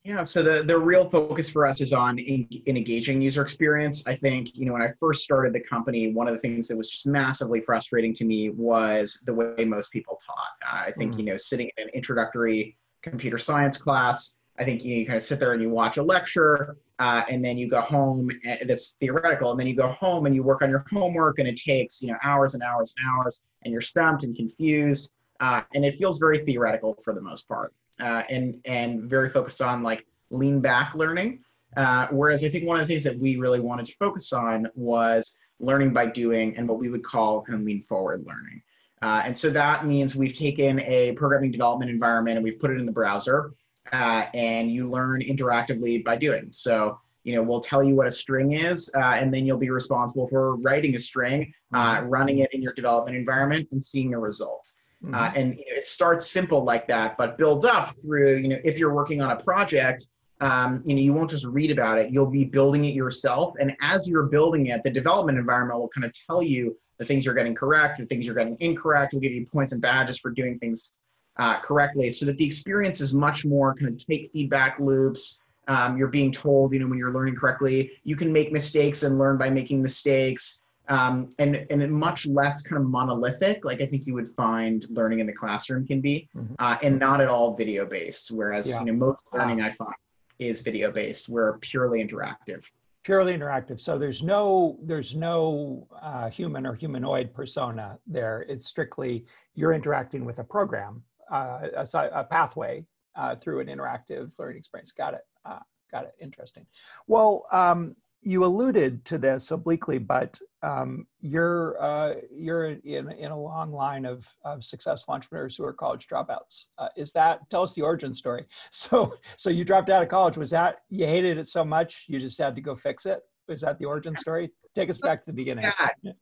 Yeah, 0.04 0.24
so 0.24 0.42
the, 0.42 0.64
the 0.64 0.76
real 0.76 1.08
focus 1.08 1.52
for 1.52 1.64
us 1.64 1.80
is 1.80 1.92
on 1.92 2.18
in, 2.18 2.48
in, 2.66 2.76
engaging 2.76 3.22
user 3.22 3.40
experience. 3.40 4.04
I 4.08 4.16
think, 4.16 4.48
you 4.52 4.66
know, 4.66 4.72
when 4.72 4.82
I 4.82 4.90
first 4.98 5.22
started 5.22 5.52
the 5.52 5.60
company, 5.60 6.12
one 6.12 6.26
of 6.26 6.34
the 6.34 6.40
things 6.40 6.66
that 6.68 6.76
was 6.76 6.90
just 6.90 7.06
massively 7.06 7.60
frustrating 7.60 8.12
to 8.14 8.24
me 8.24 8.50
was 8.50 9.22
the 9.26 9.32
way 9.32 9.64
most 9.64 9.92
people 9.92 10.18
taught. 10.26 10.56
Uh, 10.68 10.88
I 10.88 10.90
think, 10.90 11.14
mm. 11.14 11.18
you 11.18 11.24
know, 11.26 11.36
sitting 11.36 11.70
in 11.76 11.84
an 11.84 11.90
introductory 11.94 12.76
computer 13.02 13.38
science 13.38 13.76
class, 13.76 14.40
I 14.58 14.64
think 14.64 14.84
you, 14.84 14.94
know, 14.94 15.00
you 15.00 15.06
kind 15.06 15.16
of 15.16 15.22
sit 15.22 15.40
there 15.40 15.52
and 15.52 15.62
you 15.62 15.70
watch 15.70 15.96
a 15.96 16.02
lecture, 16.02 16.76
uh, 16.98 17.22
and 17.28 17.44
then 17.44 17.56
you 17.56 17.68
go 17.68 17.80
home. 17.80 18.30
And 18.44 18.68
that's 18.68 18.96
theoretical, 19.00 19.50
and 19.50 19.58
then 19.58 19.66
you 19.66 19.74
go 19.74 19.88
home 19.92 20.26
and 20.26 20.34
you 20.34 20.42
work 20.42 20.62
on 20.62 20.70
your 20.70 20.84
homework, 20.90 21.38
and 21.38 21.48
it 21.48 21.56
takes 21.56 22.02
you 22.02 22.08
know 22.08 22.18
hours 22.22 22.54
and 22.54 22.62
hours 22.62 22.94
and 22.96 23.08
hours, 23.08 23.42
and 23.64 23.72
you're 23.72 23.80
stumped 23.80 24.24
and 24.24 24.36
confused, 24.36 25.12
uh, 25.40 25.62
and 25.74 25.84
it 25.84 25.94
feels 25.94 26.18
very 26.18 26.44
theoretical 26.44 26.96
for 27.02 27.14
the 27.14 27.20
most 27.20 27.48
part, 27.48 27.74
uh, 28.00 28.22
and 28.28 28.60
and 28.64 29.08
very 29.08 29.28
focused 29.28 29.62
on 29.62 29.82
like 29.82 30.06
lean 30.30 30.60
back 30.60 30.94
learning. 30.94 31.40
Uh, 31.76 32.06
whereas 32.10 32.44
I 32.44 32.50
think 32.50 32.66
one 32.66 32.78
of 32.78 32.86
the 32.86 32.92
things 32.92 33.04
that 33.04 33.18
we 33.18 33.36
really 33.36 33.60
wanted 33.60 33.86
to 33.86 33.96
focus 33.96 34.32
on 34.34 34.68
was 34.74 35.38
learning 35.58 35.94
by 35.94 36.06
doing 36.06 36.54
and 36.56 36.68
what 36.68 36.78
we 36.78 36.90
would 36.90 37.02
call 37.02 37.42
kind 37.42 37.58
of 37.58 37.64
lean 37.64 37.82
forward 37.82 38.24
learning. 38.26 38.62
Uh, 39.00 39.22
and 39.24 39.36
so 39.36 39.48
that 39.50 39.86
means 39.86 40.14
we've 40.14 40.34
taken 40.34 40.80
a 40.80 41.12
programming 41.12 41.50
development 41.50 41.90
environment 41.90 42.36
and 42.36 42.44
we've 42.44 42.58
put 42.58 42.70
it 42.70 42.78
in 42.78 42.84
the 42.84 42.92
browser 42.92 43.52
uh, 43.92 44.26
and 44.34 44.70
you 44.70 44.90
learn 44.90 45.20
interactively 45.22 46.04
by 46.04 46.16
doing. 46.16 46.48
So, 46.50 46.98
you 47.24 47.34
know, 47.34 47.42
we'll 47.42 47.60
tell 47.60 47.82
you 47.82 47.94
what 47.94 48.06
a 48.06 48.10
string 48.10 48.52
is, 48.52 48.90
uh, 48.96 49.00
and 49.00 49.32
then 49.32 49.46
you'll 49.46 49.58
be 49.58 49.70
responsible 49.70 50.28
for 50.28 50.56
writing 50.56 50.96
a 50.96 50.98
string, 50.98 51.52
uh, 51.72 51.96
mm-hmm. 51.96 52.08
running 52.08 52.38
it 52.40 52.52
in 52.52 52.62
your 52.62 52.72
development 52.72 53.16
environment, 53.16 53.68
and 53.72 53.82
seeing 53.82 54.10
the 54.10 54.18
result. 54.18 54.68
Mm-hmm. 55.04 55.14
Uh, 55.14 55.32
and 55.34 55.50
you 55.50 55.64
know, 55.66 55.78
it 55.78 55.86
starts 55.86 56.30
simple 56.30 56.64
like 56.64 56.86
that, 56.88 57.16
but 57.16 57.38
builds 57.38 57.64
up 57.64 57.94
through, 58.00 58.36
you 58.38 58.48
know, 58.48 58.58
if 58.64 58.78
you're 58.78 58.94
working 58.94 59.20
on 59.20 59.30
a 59.30 59.36
project, 59.36 60.06
um, 60.40 60.82
you 60.84 60.94
know, 60.94 61.00
you 61.00 61.12
won't 61.12 61.30
just 61.30 61.46
read 61.46 61.70
about 61.70 61.98
it, 61.98 62.10
you'll 62.10 62.26
be 62.26 62.44
building 62.44 62.84
it 62.84 62.94
yourself. 62.94 63.54
And 63.60 63.76
as 63.80 64.08
you're 64.08 64.24
building 64.24 64.66
it, 64.66 64.82
the 64.82 64.90
development 64.90 65.38
environment 65.38 65.78
will 65.78 65.88
kind 65.88 66.04
of 66.04 66.12
tell 66.26 66.42
you 66.42 66.76
the 66.98 67.04
things 67.04 67.24
you're 67.24 67.34
getting 67.34 67.54
correct, 67.54 67.98
the 67.98 68.06
things 68.06 68.26
you're 68.26 68.34
getting 68.34 68.56
incorrect, 68.58 69.12
will 69.12 69.20
give 69.20 69.32
you 69.32 69.46
points 69.46 69.72
and 69.72 69.80
badges 69.80 70.18
for 70.18 70.30
doing 70.30 70.58
things 70.58 70.92
uh, 71.36 71.60
correctly 71.60 72.10
so 72.10 72.26
that 72.26 72.36
the 72.38 72.44
experience 72.44 73.00
is 73.00 73.12
much 73.14 73.44
more 73.44 73.74
kind 73.74 73.88
of 73.88 74.04
take 74.04 74.30
feedback 74.32 74.78
loops. 74.78 75.40
Um, 75.68 75.96
you're 75.96 76.08
being 76.08 76.32
told, 76.32 76.72
you 76.72 76.80
know, 76.80 76.86
when 76.86 76.98
you're 76.98 77.12
learning 77.12 77.36
correctly, 77.36 77.92
you 78.04 78.16
can 78.16 78.32
make 78.32 78.52
mistakes 78.52 79.02
and 79.04 79.18
learn 79.18 79.38
by 79.38 79.48
making 79.48 79.80
mistakes. 79.80 80.60
Um, 80.88 81.28
and 81.38 81.64
and 81.70 81.90
much 81.92 82.26
less 82.26 82.62
kind 82.62 82.82
of 82.82 82.88
monolithic, 82.88 83.64
like 83.64 83.80
I 83.80 83.86
think 83.86 84.04
you 84.04 84.14
would 84.14 84.28
find 84.28 84.84
learning 84.90 85.20
in 85.20 85.26
the 85.26 85.32
classroom 85.32 85.86
can 85.86 86.00
be, 86.00 86.28
mm-hmm. 86.36 86.54
uh, 86.58 86.76
and 86.82 86.98
not 86.98 87.20
at 87.20 87.28
all 87.28 87.54
video 87.54 87.86
based. 87.86 88.32
Whereas 88.32 88.68
yeah. 88.68 88.80
you 88.80 88.86
know 88.86 88.92
most 88.92 89.22
learning 89.32 89.60
I 89.60 89.70
find 89.70 89.94
is 90.40 90.60
video 90.60 90.90
based. 90.90 91.28
We're 91.28 91.58
purely 91.58 92.04
interactive. 92.04 92.68
Purely 93.04 93.32
interactive. 93.36 93.80
So 93.80 93.96
there's 93.96 94.22
no 94.22 94.78
there's 94.82 95.14
no 95.14 95.86
uh, 96.00 96.28
human 96.30 96.66
or 96.66 96.74
humanoid 96.74 97.32
persona 97.32 97.98
there. 98.06 98.44
It's 98.48 98.66
strictly 98.66 99.24
you're 99.54 99.72
interacting 99.72 100.24
with 100.24 100.40
a 100.40 100.44
program 100.44 101.02
uh, 101.32 101.68
a, 101.74 101.98
a, 102.12 102.24
pathway 102.24 102.84
uh, 103.16 103.36
through 103.36 103.60
an 103.60 103.66
interactive 103.66 104.30
learning 104.38 104.58
experience. 104.58 104.92
Got 104.92 105.14
it. 105.14 105.22
Uh, 105.44 105.60
got 105.90 106.04
it. 106.04 106.12
Interesting. 106.20 106.66
Well, 107.06 107.46
um, 107.50 107.96
you 108.24 108.44
alluded 108.44 109.04
to 109.06 109.18
this 109.18 109.50
obliquely, 109.50 109.98
but 109.98 110.38
um, 110.62 111.06
you're 111.20 111.82
uh, 111.82 112.14
you're 112.30 112.66
in, 112.70 113.10
in 113.10 113.32
a 113.32 113.38
long 113.38 113.72
line 113.72 114.04
of, 114.04 114.24
of 114.44 114.64
successful 114.64 115.14
entrepreneurs 115.14 115.56
who 115.56 115.64
are 115.64 115.72
college 115.72 116.06
dropouts. 116.06 116.66
Uh, 116.78 116.88
is 116.96 117.12
that 117.12 117.40
tell 117.50 117.64
us 117.64 117.74
the 117.74 117.82
origin 117.82 118.14
story? 118.14 118.46
So 118.70 119.14
so 119.36 119.50
you 119.50 119.64
dropped 119.64 119.90
out 119.90 120.02
of 120.02 120.08
college. 120.08 120.36
Was 120.36 120.50
that 120.50 120.82
you 120.88 121.06
hated 121.06 121.38
it 121.38 121.48
so 121.48 121.64
much 121.64 122.04
you 122.08 122.20
just 122.20 122.38
had 122.38 122.54
to 122.54 122.60
go 122.62 122.76
fix 122.76 123.06
it? 123.06 123.20
Is 123.48 123.62
that 123.62 123.78
the 123.78 123.86
origin 123.86 124.16
story? 124.16 124.50
Take 124.74 124.88
us 124.88 124.98
back 124.98 125.20
to 125.20 125.26
the 125.26 125.32
beginning. 125.32 125.64
Yeah. 126.02 126.12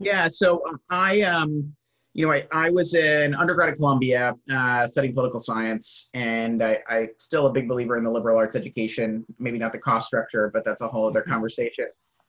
Yeah. 0.00 0.28
So 0.28 0.62
I 0.88 1.22
um 1.22 1.74
you 2.12 2.26
know, 2.26 2.32
I, 2.32 2.44
I 2.50 2.70
was 2.70 2.94
an 2.94 3.34
undergrad 3.34 3.68
at 3.68 3.76
Columbia 3.76 4.34
uh, 4.52 4.86
studying 4.86 5.14
political 5.14 5.38
science, 5.38 6.10
and 6.14 6.62
I, 6.62 6.78
I 6.88 7.08
still 7.18 7.46
a 7.46 7.52
big 7.52 7.68
believer 7.68 7.96
in 7.96 8.02
the 8.02 8.10
liberal 8.10 8.36
arts 8.36 8.56
education. 8.56 9.24
Maybe 9.38 9.58
not 9.58 9.72
the 9.72 9.78
cost 9.78 10.08
structure, 10.08 10.50
but 10.52 10.64
that's 10.64 10.82
a 10.82 10.88
whole 10.88 11.08
other 11.08 11.20
mm-hmm. 11.20 11.30
conversation. 11.30 11.86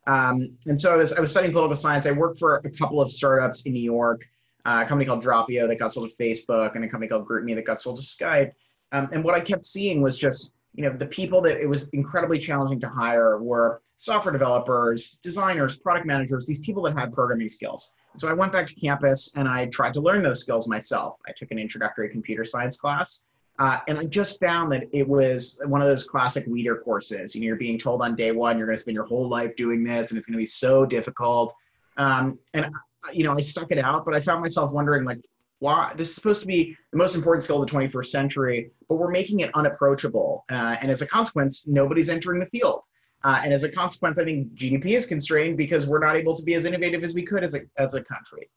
Um, 0.07 0.55
and 0.67 0.79
so 0.79 0.93
I 0.93 0.97
was 0.97 1.13
I 1.13 1.21
was 1.21 1.31
studying 1.31 1.51
political 1.51 1.75
science. 1.75 2.05
I 2.05 2.11
worked 2.11 2.37
for 2.39 2.57
a 2.57 2.69
couple 2.69 3.01
of 3.01 3.09
startups 3.09 3.63
in 3.63 3.73
New 3.73 3.83
York, 3.83 4.21
uh, 4.65 4.81
a 4.85 4.87
company 4.87 5.05
called 5.05 5.21
Drop.io 5.21 5.67
that 5.67 5.79
got 5.79 5.93
sold 5.93 6.09
to 6.09 6.15
Facebook, 6.15 6.75
and 6.75 6.85
a 6.85 6.87
company 6.87 7.07
called 7.07 7.27
GroupMe 7.27 7.55
that 7.55 7.65
got 7.65 7.81
sold 7.81 7.97
to 7.97 8.03
Skype. 8.03 8.51
Um, 8.91 9.09
and 9.13 9.23
what 9.23 9.33
I 9.33 9.39
kept 9.39 9.65
seeing 9.65 10.01
was 10.01 10.15
just 10.15 10.53
you 10.73 10.83
know 10.83 10.95
the 10.95 11.07
people 11.07 11.41
that 11.41 11.59
it 11.59 11.67
was 11.67 11.89
incredibly 11.89 12.37
challenging 12.37 12.79
to 12.81 12.89
hire 12.89 13.41
were 13.41 13.81
software 13.97 14.31
developers, 14.31 15.19
designers, 15.23 15.75
product 15.75 16.05
managers, 16.05 16.45
these 16.45 16.61
people 16.61 16.83
that 16.83 16.97
had 16.97 17.13
programming 17.13 17.49
skills. 17.49 17.93
So 18.17 18.27
I 18.27 18.33
went 18.33 18.51
back 18.51 18.67
to 18.67 18.75
campus 18.75 19.35
and 19.35 19.47
I 19.47 19.67
tried 19.67 19.93
to 19.93 20.01
learn 20.01 20.23
those 20.23 20.41
skills 20.41 20.67
myself. 20.67 21.17
I 21.27 21.31
took 21.31 21.51
an 21.51 21.59
introductory 21.59 22.09
computer 22.09 22.45
science 22.45 22.79
class. 22.79 23.25
Uh, 23.59 23.79
and 23.87 23.99
I 23.99 24.05
just 24.05 24.39
found 24.39 24.71
that 24.71 24.83
it 24.91 25.07
was 25.07 25.61
one 25.65 25.81
of 25.81 25.87
those 25.87 26.03
classic 26.03 26.45
weeder 26.47 26.77
courses. 26.77 27.35
You 27.35 27.41
know, 27.41 27.45
you're 27.45 27.57
being 27.57 27.77
told 27.77 28.01
on 28.01 28.15
day 28.15 28.31
one 28.31 28.57
you're 28.57 28.65
going 28.65 28.75
to 28.77 28.81
spend 28.81 28.95
your 28.95 29.05
whole 29.05 29.29
life 29.29 29.55
doing 29.55 29.83
this, 29.83 30.09
and 30.09 30.17
it's 30.17 30.25
going 30.25 30.33
to 30.33 30.41
be 30.41 30.45
so 30.47 30.85
difficult. 30.85 31.53
Um, 31.97 32.39
and 32.55 32.73
you 33.13 33.23
know, 33.23 33.33
I 33.33 33.39
stuck 33.41 33.71
it 33.71 33.77
out, 33.77 34.03
but 34.05 34.15
I 34.15 34.19
found 34.19 34.41
myself 34.41 34.71
wondering, 34.71 35.03
like, 35.03 35.19
why 35.59 35.93
this 35.95 36.09
is 36.09 36.15
supposed 36.15 36.41
to 36.41 36.47
be 36.47 36.75
the 36.91 36.97
most 36.97 37.15
important 37.15 37.43
skill 37.43 37.61
of 37.61 37.69
the 37.69 37.75
21st 37.75 38.07
century, 38.07 38.71
but 38.89 38.95
we're 38.95 39.11
making 39.11 39.41
it 39.41 39.51
unapproachable. 39.53 40.43
Uh, 40.49 40.75
and 40.81 40.89
as 40.89 41.03
a 41.03 41.07
consequence, 41.07 41.67
nobody's 41.67 42.09
entering 42.09 42.39
the 42.39 42.47
field. 42.47 42.83
Uh, 43.23 43.41
and 43.43 43.53
as 43.53 43.63
a 43.63 43.71
consequence, 43.71 44.17
I 44.17 44.23
think 44.23 44.53
GDP 44.55 44.95
is 44.95 45.05
constrained 45.05 45.57
because 45.57 45.85
we're 45.85 45.99
not 45.99 46.15
able 46.15 46.35
to 46.35 46.43
be 46.43 46.55
as 46.55 46.65
innovative 46.65 47.03
as 47.03 47.13
we 47.13 47.23
could 47.23 47.43
as 47.43 47.53
a, 47.53 47.61
as 47.77 47.93
a 47.93 48.03
country. 48.03 48.49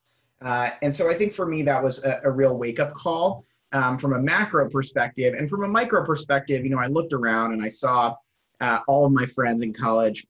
Uh, 0.42 0.71
and 0.83 0.94
so 0.94 1.11
I 1.11 1.14
think 1.14 1.33
for 1.33 1.47
me, 1.47 1.62
that 1.62 1.83
was 1.83 2.04
a, 2.04 2.21
a 2.25 2.30
real 2.30 2.56
wake 2.56 2.80
up 2.80 2.94
call 2.94 3.44
um, 3.73 3.99
from 3.99 4.14
a 4.14 4.18
macro 4.18 4.68
perspective. 4.71 5.35
And 5.35 5.49
from 5.49 5.64
a 5.64 5.68
micro 5.68 6.04
perspective, 6.04 6.64
you 6.64 6.71
know, 6.71 6.78
I 6.78 6.87
looked 6.87 7.12
around 7.12 7.52
and 7.52 7.62
I 7.62 7.68
saw 7.68 8.14
uh, 8.61 8.80
all 8.87 9.04
of 9.04 9.12
my 9.12 9.26
friends 9.26 9.62
in 9.62 9.73
college 9.73 10.26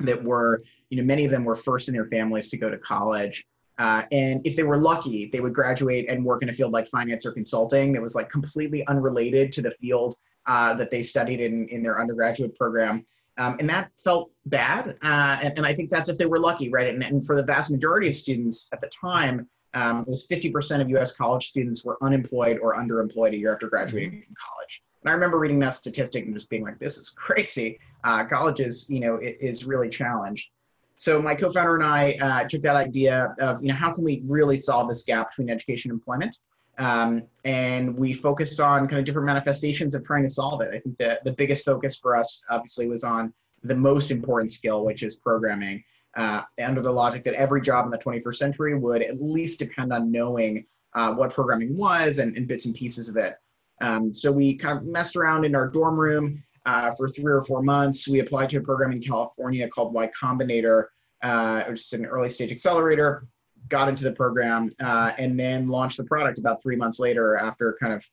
that 0.00 0.22
were, 0.22 0.62
you 0.90 0.98
know, 0.98 1.04
many 1.04 1.24
of 1.24 1.30
them 1.30 1.44
were 1.44 1.56
first 1.56 1.88
in 1.88 1.94
their 1.94 2.06
families 2.06 2.48
to 2.48 2.56
go 2.56 2.70
to 2.70 2.78
college. 2.78 3.46
Uh, 3.78 4.02
and 4.10 4.46
if 4.46 4.56
they 4.56 4.62
were 4.62 4.76
lucky, 4.76 5.28
they 5.28 5.40
would 5.40 5.52
graduate 5.52 6.08
and 6.08 6.24
work 6.24 6.42
in 6.42 6.48
a 6.48 6.52
field 6.52 6.72
like 6.72 6.86
finance 6.88 7.26
or 7.26 7.32
consulting 7.32 7.92
that 7.92 8.00
was 8.00 8.14
like 8.14 8.30
completely 8.30 8.86
unrelated 8.86 9.52
to 9.52 9.60
the 9.60 9.70
field 9.72 10.14
uh, 10.46 10.74
that 10.74 10.90
they 10.90 11.02
studied 11.02 11.40
in, 11.40 11.68
in 11.68 11.82
their 11.82 12.00
undergraduate 12.00 12.56
program. 12.56 13.04
Um, 13.38 13.56
and 13.60 13.68
that 13.68 13.90
felt 14.02 14.30
bad. 14.46 14.96
Uh, 15.02 15.38
and, 15.42 15.58
and, 15.58 15.66
I 15.66 15.74
think 15.74 15.90
that's 15.90 16.08
if 16.08 16.16
they 16.16 16.24
were 16.24 16.38
lucky, 16.38 16.70
right? 16.70 16.88
And, 16.88 17.02
and, 17.02 17.26
for 17.26 17.36
the 17.36 17.42
vast 17.42 17.70
majority 17.70 18.08
of 18.08 18.16
students 18.16 18.68
at 18.72 18.80
the 18.80 18.88
time, 18.88 19.46
um, 19.74 20.00
it 20.00 20.08
was 20.08 20.26
50% 20.26 20.80
of 20.80 20.88
US 20.90 21.14
college 21.14 21.48
students 21.48 21.84
were 21.84 21.98
unemployed 22.02 22.58
or 22.62 22.74
underemployed 22.74 23.34
a 23.34 23.36
year 23.36 23.52
after 23.52 23.68
graduating 23.68 24.10
mm-hmm. 24.10 24.20
from 24.20 24.34
college. 24.42 24.82
And 25.02 25.10
I 25.10 25.14
remember 25.14 25.38
reading 25.38 25.58
that 25.60 25.74
statistic 25.74 26.24
and 26.24 26.34
just 26.34 26.48
being 26.48 26.62
like, 26.62 26.78
this 26.78 26.96
is 26.96 27.10
crazy. 27.10 27.78
Uh, 28.04 28.24
college 28.24 28.60
is, 28.60 28.88
you 28.88 29.00
know, 29.00 29.18
is 29.22 29.64
really 29.64 29.88
challenged. 29.88 30.48
So 30.96 31.20
my 31.20 31.34
co-founder 31.34 31.74
and 31.74 31.84
I 31.84 32.14
uh, 32.20 32.48
took 32.48 32.62
that 32.62 32.74
idea 32.74 33.34
of, 33.38 33.60
you 33.60 33.68
know, 33.68 33.74
how 33.74 33.92
can 33.92 34.02
we 34.02 34.22
really 34.26 34.56
solve 34.56 34.88
this 34.88 35.04
gap 35.04 35.30
between 35.30 35.50
education 35.50 35.90
and 35.90 36.00
employment? 36.00 36.38
Um, 36.78 37.22
and 37.44 37.96
we 37.96 38.12
focused 38.12 38.60
on 38.60 38.86
kind 38.86 38.98
of 38.98 39.04
different 39.04 39.26
manifestations 39.26 39.94
of 39.94 40.04
trying 40.04 40.24
to 40.24 40.28
solve 40.28 40.60
it. 40.60 40.74
I 40.74 40.80
think 40.80 40.98
that 40.98 41.24
the 41.24 41.32
biggest 41.32 41.64
focus 41.64 41.96
for 41.96 42.16
us 42.16 42.42
obviously 42.50 42.86
was 42.88 43.02
on 43.02 43.32
the 43.62 43.74
most 43.74 44.10
important 44.10 44.50
skill, 44.50 44.84
which 44.84 45.02
is 45.02 45.16
programming, 45.16 45.82
uh, 46.16 46.42
under 46.62 46.82
the 46.82 46.90
logic 46.90 47.24
that 47.24 47.34
every 47.34 47.60
job 47.60 47.84
in 47.84 47.90
the 47.90 47.98
21st 47.98 48.36
century 48.36 48.78
would 48.78 49.02
at 49.02 49.20
least 49.20 49.58
depend 49.58 49.92
on 49.92 50.10
knowing 50.10 50.66
uh, 50.94 51.12
what 51.12 51.32
programming 51.32 51.76
was 51.76 52.18
and, 52.18 52.36
and, 52.36 52.48
bits 52.48 52.64
and 52.64 52.74
pieces 52.74 53.08
of 53.08 53.16
it. 53.16 53.36
Um, 53.82 54.12
so 54.12 54.32
we 54.32 54.56
kind 54.56 54.78
of 54.78 54.84
messed 54.84 55.16
around 55.16 55.44
in 55.44 55.54
our 55.54 55.68
dorm 55.68 55.98
room 55.98 56.42
uh, 56.64 56.90
for 56.92 57.08
three 57.08 57.32
or 57.32 57.42
four 57.42 57.62
months. 57.62 58.08
We 58.08 58.20
applied 58.20 58.50
to 58.50 58.58
a 58.58 58.62
program 58.62 58.92
in 58.92 59.02
California 59.02 59.68
called 59.68 59.92
Y 59.92 60.10
Combinator, 60.18 60.86
uh, 61.22 61.64
which 61.64 61.80
is 61.80 61.92
an 61.92 62.06
early 62.06 62.30
stage 62.30 62.50
accelerator 62.50 63.26
got 63.68 63.88
into 63.88 64.04
the 64.04 64.12
program, 64.12 64.70
uh, 64.80 65.12
and 65.18 65.38
then 65.38 65.66
launched 65.66 65.96
the 65.96 66.04
product 66.04 66.38
about 66.38 66.62
three 66.62 66.76
months 66.76 66.98
later 66.98 67.36
after 67.36 67.76
kind 67.80 67.92
of 67.92 68.04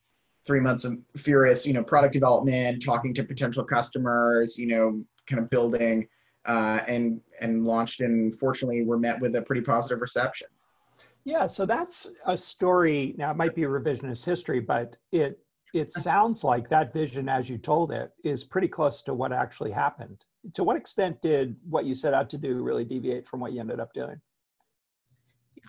three 0.46 0.60
months 0.60 0.84
of 0.84 0.98
furious, 1.16 1.66
you 1.66 1.74
know, 1.74 1.84
product 1.84 2.14
development, 2.14 2.84
talking 2.84 3.14
to 3.14 3.24
potential 3.24 3.64
customers, 3.64 4.58
you 4.58 4.68
know, 4.68 5.04
kind 5.28 5.42
of 5.42 5.50
building, 5.50 6.08
uh, 6.46 6.80
and 6.88 7.22
and 7.40 7.66
launched. 7.66 8.02
And 8.02 8.36
fortunately, 8.36 8.84
we're 8.84 8.98
met 8.98 9.20
with 9.20 9.36
a 9.36 9.42
pretty 9.42 9.62
positive 9.62 10.02
reception. 10.02 10.48
Yeah, 11.26 11.48
so 11.48 11.66
that's 11.66 12.12
a 12.26 12.38
story. 12.38 13.16
Now 13.18 13.32
it 13.32 13.38
might 13.38 13.56
be 13.56 13.64
a 13.64 13.68
revisionist 13.68 14.26
history, 14.26 14.60
but 14.60 14.98
it 15.12 15.40
it 15.74 15.92
sounds 15.94 16.44
like 16.44 16.70
that 16.70 16.94
vision, 16.94 17.30
as 17.30 17.50
you 17.50 17.58
told 17.58 17.92
it, 17.92 18.12
is 18.24 18.44
pretty 18.44 18.68
close 18.68 19.02
to 19.04 19.14
what 19.14 19.32
actually 19.32 19.72
happened. 19.72 20.26
To 20.54 20.64
what 20.64 20.76
extent 20.76 21.22
did 21.22 21.56
what 21.70 21.86
you 21.86 21.96
set 21.96 22.14
out 22.14 22.30
to 22.32 22.38
do 22.38 22.62
really 22.62 22.84
deviate 22.84 23.28
from 23.28 23.40
what 23.40 23.54
you 23.54 23.62
ended 23.62 23.80
up 23.80 23.94
doing? 23.94 24.20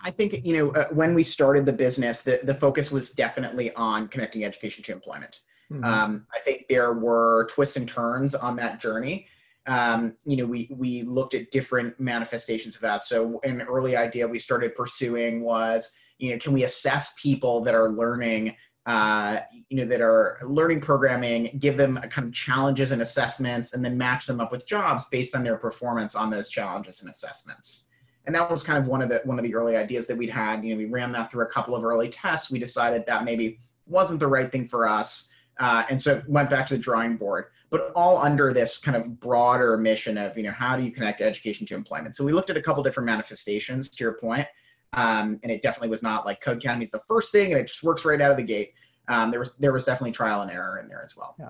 I 0.03 0.11
think 0.11 0.45
you 0.45 0.57
know 0.57 0.71
uh, 0.71 0.87
when 0.89 1.13
we 1.13 1.23
started 1.23 1.65
the 1.65 1.73
business, 1.73 2.21
the, 2.21 2.39
the 2.43 2.53
focus 2.53 2.91
was 2.91 3.11
definitely 3.11 3.73
on 3.73 4.07
connecting 4.07 4.43
education 4.43 4.83
to 4.85 4.91
employment. 4.91 5.41
Mm-hmm. 5.71 5.83
Um, 5.83 6.27
I 6.33 6.39
think 6.39 6.67
there 6.67 6.93
were 6.93 7.47
twists 7.49 7.77
and 7.77 7.87
turns 7.87 8.35
on 8.35 8.55
that 8.57 8.79
journey. 8.79 9.27
Um, 9.67 10.13
you 10.25 10.37
know, 10.37 10.45
we 10.45 10.69
we 10.71 11.03
looked 11.03 11.33
at 11.33 11.49
different 11.51 11.99
manifestations 11.99 12.75
of 12.75 12.81
that. 12.81 13.03
So 13.03 13.39
an 13.43 13.61
early 13.61 13.95
idea 13.95 14.27
we 14.27 14.37
started 14.37 14.75
pursuing 14.75 15.41
was, 15.41 15.91
you 16.19 16.31
know, 16.31 16.37
can 16.37 16.53
we 16.53 16.63
assess 16.63 17.15
people 17.19 17.63
that 17.63 17.73
are 17.73 17.89
learning, 17.89 18.55
uh, 18.85 19.39
you 19.69 19.77
know, 19.77 19.85
that 19.85 20.01
are 20.01 20.37
learning 20.43 20.81
programming, 20.81 21.57
give 21.57 21.77
them 21.77 21.99
kind 22.09 22.27
of 22.27 22.33
challenges 22.33 22.91
and 22.91 23.01
assessments, 23.01 23.73
and 23.73 23.83
then 23.83 23.97
match 23.97 24.27
them 24.27 24.39
up 24.39 24.51
with 24.51 24.67
jobs 24.67 25.05
based 25.05 25.35
on 25.35 25.43
their 25.43 25.57
performance 25.57 26.13
on 26.13 26.29
those 26.29 26.47
challenges 26.49 27.01
and 27.01 27.09
assessments 27.09 27.85
and 28.25 28.35
that 28.35 28.49
was 28.49 28.63
kind 28.63 28.79
of 28.79 28.87
one 28.87 29.01
of 29.01 29.09
the 29.09 29.21
one 29.25 29.37
of 29.37 29.43
the 29.43 29.55
early 29.55 29.75
ideas 29.75 30.07
that 30.07 30.17
we'd 30.17 30.29
had. 30.29 30.63
You 30.63 30.73
know 30.73 30.77
we 30.77 30.85
ran 30.85 31.11
that 31.13 31.31
through 31.31 31.43
a 31.43 31.49
couple 31.49 31.75
of 31.75 31.83
early 31.83 32.09
tests. 32.09 32.51
We 32.51 32.59
decided 32.59 33.05
that 33.05 33.23
maybe 33.23 33.59
wasn't 33.87 34.19
the 34.19 34.27
right 34.27 34.51
thing 34.51 34.67
for 34.67 34.87
us 34.87 35.31
uh, 35.59 35.83
and 35.89 36.01
so 36.01 36.21
went 36.27 36.49
back 36.49 36.65
to 36.67 36.75
the 36.75 36.81
drawing 36.81 37.17
board. 37.17 37.45
But 37.69 37.91
all 37.95 38.17
under 38.17 38.53
this 38.53 38.77
kind 38.77 38.95
of 38.95 39.19
broader 39.19 39.77
mission 39.77 40.17
of 40.17 40.37
you 40.37 40.43
know 40.43 40.51
how 40.51 40.77
do 40.77 40.83
you 40.83 40.91
connect 40.91 41.21
education 41.21 41.65
to 41.67 41.75
employment? 41.75 42.15
So 42.15 42.23
we 42.23 42.33
looked 42.33 42.49
at 42.49 42.57
a 42.57 42.61
couple 42.61 42.83
different 42.83 43.05
manifestations 43.05 43.89
to 43.89 44.03
your 44.03 44.13
point 44.13 44.47
um, 44.93 45.39
and 45.43 45.51
it 45.51 45.61
definitely 45.61 45.89
was 45.89 46.03
not 46.03 46.25
like 46.25 46.43
Codecademy 46.43 46.83
is 46.83 46.91
the 46.91 46.99
first 46.99 47.31
thing 47.31 47.51
and 47.51 47.59
it 47.59 47.67
just 47.67 47.83
works 47.83 48.05
right 48.05 48.21
out 48.21 48.31
of 48.31 48.37
the 48.37 48.43
gate. 48.43 48.73
Um, 49.07 49.29
there 49.29 49.39
was 49.39 49.53
there 49.59 49.73
was 49.73 49.85
definitely 49.85 50.11
trial 50.11 50.41
and 50.41 50.51
error 50.51 50.79
in 50.79 50.87
there 50.87 51.03
as 51.03 51.15
well. 51.15 51.35
Yeah 51.39 51.49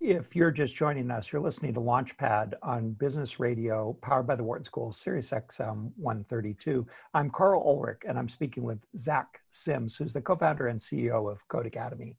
if 0.00 0.34
you're 0.34 0.50
just 0.50 0.74
joining 0.74 1.10
us, 1.10 1.30
you're 1.30 1.42
listening 1.42 1.74
to 1.74 1.80
Launchpad 1.80 2.54
on 2.62 2.92
Business 2.92 3.38
Radio, 3.38 3.96
powered 4.00 4.26
by 4.26 4.34
the 4.34 4.42
Wharton 4.42 4.64
School, 4.64 4.92
Sirius 4.92 5.30
XM 5.30 5.92
132. 5.96 6.86
I'm 7.12 7.28
Carl 7.28 7.62
Ulrich, 7.62 8.00
and 8.08 8.18
I'm 8.18 8.28
speaking 8.28 8.62
with 8.62 8.78
Zach 8.96 9.40
Sims, 9.50 9.96
who's 9.96 10.14
the 10.14 10.22
co-founder 10.22 10.68
and 10.68 10.80
CEO 10.80 11.30
of 11.30 11.46
Codecademy. 11.48 12.16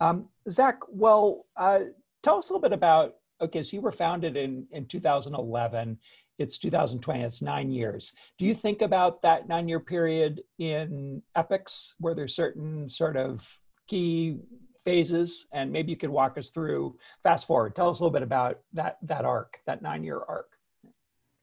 Um, 0.00 0.28
Zach, 0.50 0.80
well, 0.88 1.46
uh, 1.56 1.80
tell 2.24 2.38
us 2.38 2.50
a 2.50 2.52
little 2.52 2.68
bit 2.68 2.74
about. 2.74 3.14
Okay, 3.40 3.62
so 3.62 3.76
you 3.76 3.80
were 3.80 3.92
founded 3.92 4.36
in 4.36 4.66
in 4.72 4.86
2011. 4.86 5.98
It's 6.38 6.58
2020. 6.58 7.22
It's 7.22 7.40
nine 7.40 7.70
years. 7.70 8.14
Do 8.36 8.44
you 8.44 8.54
think 8.54 8.82
about 8.82 9.22
that 9.22 9.46
nine-year 9.46 9.80
period 9.80 10.42
in 10.58 11.22
epics, 11.36 11.94
where 12.00 12.16
there's 12.16 12.34
certain 12.34 12.88
sort 12.88 13.16
of 13.16 13.46
key 13.86 14.38
phases 14.84 15.46
and 15.52 15.70
maybe 15.70 15.90
you 15.90 15.96
could 15.96 16.10
walk 16.10 16.38
us 16.38 16.50
through 16.50 16.96
fast 17.22 17.46
forward 17.46 17.74
tell 17.74 17.88
us 17.88 18.00
a 18.00 18.02
little 18.02 18.12
bit 18.12 18.22
about 18.22 18.58
that 18.72 18.98
that 19.02 19.24
arc 19.24 19.58
that 19.66 19.82
nine 19.82 20.02
year 20.02 20.20
arc. 20.28 20.50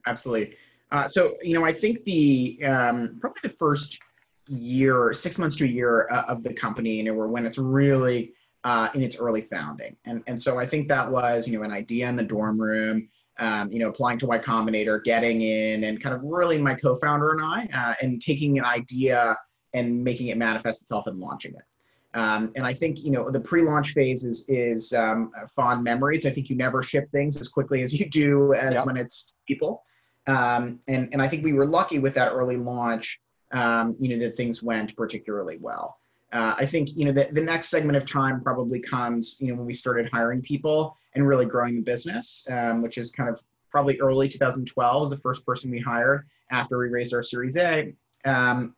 Absolutely. 0.05 0.55
Uh, 0.91 1.07
so 1.07 1.35
you 1.41 1.53
know 1.53 1.65
i 1.65 1.71
think 1.71 2.03
the 2.03 2.59
um, 2.65 3.17
probably 3.21 3.39
the 3.43 3.49
first 3.49 3.99
year 4.47 5.13
six 5.13 5.37
months 5.37 5.55
to 5.55 5.65
a 5.65 5.67
year 5.67 6.09
uh, 6.09 6.23
of 6.23 6.43
the 6.43 6.53
company 6.53 6.95
you 6.95 7.03
know 7.03 7.13
were 7.13 7.27
when 7.27 7.45
it's 7.45 7.57
really 7.57 8.33
uh, 8.65 8.89
in 8.93 9.01
its 9.01 9.19
early 9.19 9.41
founding. 9.41 9.95
And 10.05 10.23
and 10.27 10.41
so 10.41 10.59
i 10.59 10.65
think 10.65 10.87
that 10.87 11.09
was 11.09 11.47
you 11.47 11.57
know 11.57 11.63
an 11.63 11.71
idea 11.71 12.09
in 12.09 12.15
the 12.15 12.23
dorm 12.23 12.59
room 12.59 13.07
um, 13.37 13.71
you 13.71 13.79
know 13.79 13.89
applying 13.89 14.17
to 14.19 14.27
y 14.27 14.37
combinator 14.37 15.03
getting 15.03 15.41
in 15.41 15.85
and 15.85 16.01
kind 16.01 16.15
of 16.15 16.21
really 16.23 16.57
my 16.57 16.75
co-founder 16.75 17.31
and 17.31 17.41
i 17.41 17.67
uh, 17.73 17.93
and 18.01 18.21
taking 18.21 18.57
an 18.59 18.65
idea 18.65 19.37
and 19.73 20.03
making 20.03 20.27
it 20.27 20.37
manifest 20.37 20.81
itself 20.81 21.07
and 21.07 21.19
launching 21.19 21.53
it 21.53 21.61
um, 22.15 22.51
and 22.55 22.65
I 22.65 22.73
think 22.73 23.03
you 23.03 23.11
know 23.11 23.29
the 23.29 23.39
pre-launch 23.39 23.93
phase 23.93 24.23
is 24.23 24.45
is 24.49 24.93
um, 24.93 25.31
fond 25.55 25.83
memories. 25.83 26.25
I 26.25 26.31
think 26.31 26.49
you 26.49 26.55
never 26.55 26.81
ship 26.81 27.09
things 27.11 27.39
as 27.39 27.47
quickly 27.47 27.83
as 27.83 27.93
you 27.97 28.09
do 28.09 28.53
as 28.53 28.77
yep. 28.77 28.85
when 28.85 28.97
it's 28.97 29.33
people. 29.47 29.83
Um, 30.27 30.79
and 30.87 31.09
and 31.11 31.21
I 31.21 31.27
think 31.27 31.43
we 31.43 31.53
were 31.53 31.67
lucky 31.67 31.99
with 31.99 32.15
that 32.15 32.31
early 32.31 32.57
launch. 32.57 33.19
Um, 33.51 33.95
you 33.99 34.15
know 34.15 34.25
that 34.25 34.35
things 34.35 34.63
went 34.63 34.95
particularly 34.95 35.57
well. 35.57 35.97
Uh, 36.31 36.53
I 36.57 36.65
think 36.65 36.95
you 36.95 37.05
know 37.05 37.11
the, 37.11 37.29
the 37.31 37.41
next 37.41 37.69
segment 37.69 37.97
of 37.97 38.05
time 38.05 38.41
probably 38.41 38.79
comes 38.79 39.37
you 39.39 39.49
know 39.49 39.55
when 39.55 39.65
we 39.65 39.73
started 39.73 40.09
hiring 40.11 40.41
people 40.41 40.95
and 41.13 41.27
really 41.27 41.45
growing 41.45 41.75
the 41.75 41.81
business, 41.81 42.47
um, 42.49 42.81
which 42.81 42.97
is 42.97 43.11
kind 43.11 43.29
of 43.29 43.41
probably 43.71 43.99
early 43.99 44.27
2012 44.27 45.01
was 45.01 45.09
the 45.11 45.17
first 45.17 45.45
person 45.45 45.69
we 45.69 45.79
hired 45.79 46.27
after 46.51 46.79
we 46.79 46.89
raised 46.89 47.13
our 47.13 47.21
Series 47.21 47.57
A. 47.57 47.93
Um, 48.25 48.75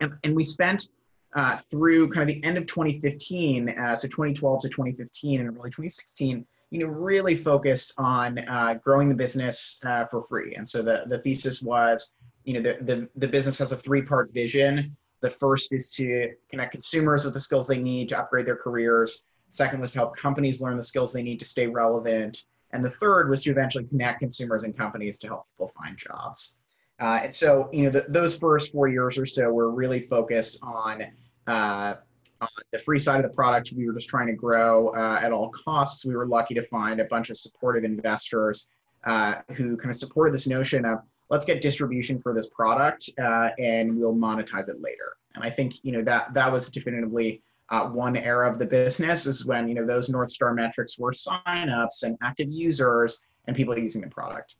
and, 0.00 0.14
and 0.24 0.34
we 0.36 0.44
spent 0.44 0.88
uh, 1.34 1.56
through 1.56 2.08
kind 2.10 2.28
of 2.28 2.34
the 2.34 2.44
end 2.44 2.56
of 2.56 2.66
2015, 2.66 3.68
uh, 3.68 3.94
so 3.94 4.08
2012 4.08 4.62
to 4.62 4.68
2015 4.68 5.40
and 5.40 5.48
early 5.50 5.70
2016, 5.70 6.46
you 6.70 6.78
know, 6.78 6.86
really 6.86 7.34
focused 7.34 7.92
on 7.98 8.38
uh, 8.38 8.74
growing 8.82 9.08
the 9.08 9.14
business 9.14 9.80
uh, 9.86 10.06
for 10.06 10.24
free. 10.24 10.54
And 10.54 10.68
so 10.68 10.82
the, 10.82 11.04
the 11.06 11.18
thesis 11.18 11.62
was, 11.62 12.14
you 12.44 12.54
know, 12.54 12.62
the, 12.62 12.82
the, 12.82 13.08
the 13.16 13.28
business 13.28 13.58
has 13.58 13.72
a 13.72 13.76
three-part 13.76 14.32
vision. 14.32 14.96
The 15.20 15.30
first 15.30 15.72
is 15.72 15.90
to 15.92 16.30
connect 16.50 16.72
consumers 16.72 17.24
with 17.24 17.34
the 17.34 17.40
skills 17.40 17.66
they 17.66 17.80
need 17.80 18.08
to 18.10 18.18
upgrade 18.18 18.46
their 18.46 18.56
careers. 18.56 19.24
Second 19.50 19.80
was 19.80 19.92
to 19.92 19.98
help 19.98 20.16
companies 20.16 20.60
learn 20.60 20.76
the 20.76 20.82
skills 20.82 21.12
they 21.12 21.22
need 21.22 21.38
to 21.38 21.46
stay 21.46 21.66
relevant. 21.66 22.44
And 22.72 22.84
the 22.84 22.90
third 22.90 23.30
was 23.30 23.42
to 23.44 23.50
eventually 23.50 23.84
connect 23.84 24.20
consumers 24.20 24.64
and 24.64 24.76
companies 24.76 25.18
to 25.20 25.28
help 25.28 25.46
people 25.54 25.72
find 25.82 25.96
jobs. 25.96 26.57
Uh, 27.00 27.20
and 27.24 27.34
so, 27.34 27.68
you 27.72 27.84
know, 27.84 27.90
the, 27.90 28.06
those 28.08 28.36
first 28.36 28.72
four 28.72 28.88
years 28.88 29.18
or 29.18 29.26
so 29.26 29.50
were 29.50 29.70
really 29.70 30.00
focused 30.00 30.58
on, 30.62 31.04
uh, 31.46 31.94
on 32.40 32.48
the 32.72 32.78
free 32.78 32.98
side 32.98 33.16
of 33.16 33.22
the 33.22 33.34
product. 33.34 33.72
We 33.76 33.86
were 33.86 33.94
just 33.94 34.08
trying 34.08 34.26
to 34.26 34.32
grow 34.32 34.88
uh, 34.88 35.20
at 35.22 35.32
all 35.32 35.50
costs. 35.50 36.04
We 36.04 36.16
were 36.16 36.26
lucky 36.26 36.54
to 36.54 36.62
find 36.62 37.00
a 37.00 37.04
bunch 37.04 37.30
of 37.30 37.36
supportive 37.36 37.84
investors 37.84 38.68
uh, 39.04 39.36
who 39.54 39.76
kind 39.76 39.90
of 39.90 39.96
supported 39.96 40.34
this 40.34 40.46
notion 40.46 40.84
of 40.84 40.98
let's 41.30 41.44
get 41.44 41.60
distribution 41.60 42.20
for 42.20 42.34
this 42.34 42.48
product 42.48 43.10
uh, 43.22 43.50
and 43.58 43.98
we'll 43.98 44.14
monetize 44.14 44.68
it 44.68 44.80
later. 44.80 45.16
And 45.34 45.44
I 45.44 45.50
think 45.50 45.74
you 45.84 45.92
know 45.92 46.02
that 46.02 46.34
that 46.34 46.50
was 46.50 46.68
definitively 46.68 47.42
uh, 47.70 47.88
one 47.88 48.16
era 48.16 48.50
of 48.50 48.58
the 48.58 48.66
business 48.66 49.26
is 49.26 49.44
when 49.44 49.68
you 49.68 49.74
know 49.74 49.86
those 49.86 50.08
North 50.08 50.30
Star 50.30 50.54
metrics 50.54 50.98
were 50.98 51.12
signups 51.12 52.02
and 52.02 52.16
active 52.22 52.50
users 52.50 53.24
and 53.46 53.54
people 53.54 53.78
using 53.78 54.00
the 54.00 54.08
product. 54.08 54.56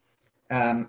Um, 0.50 0.88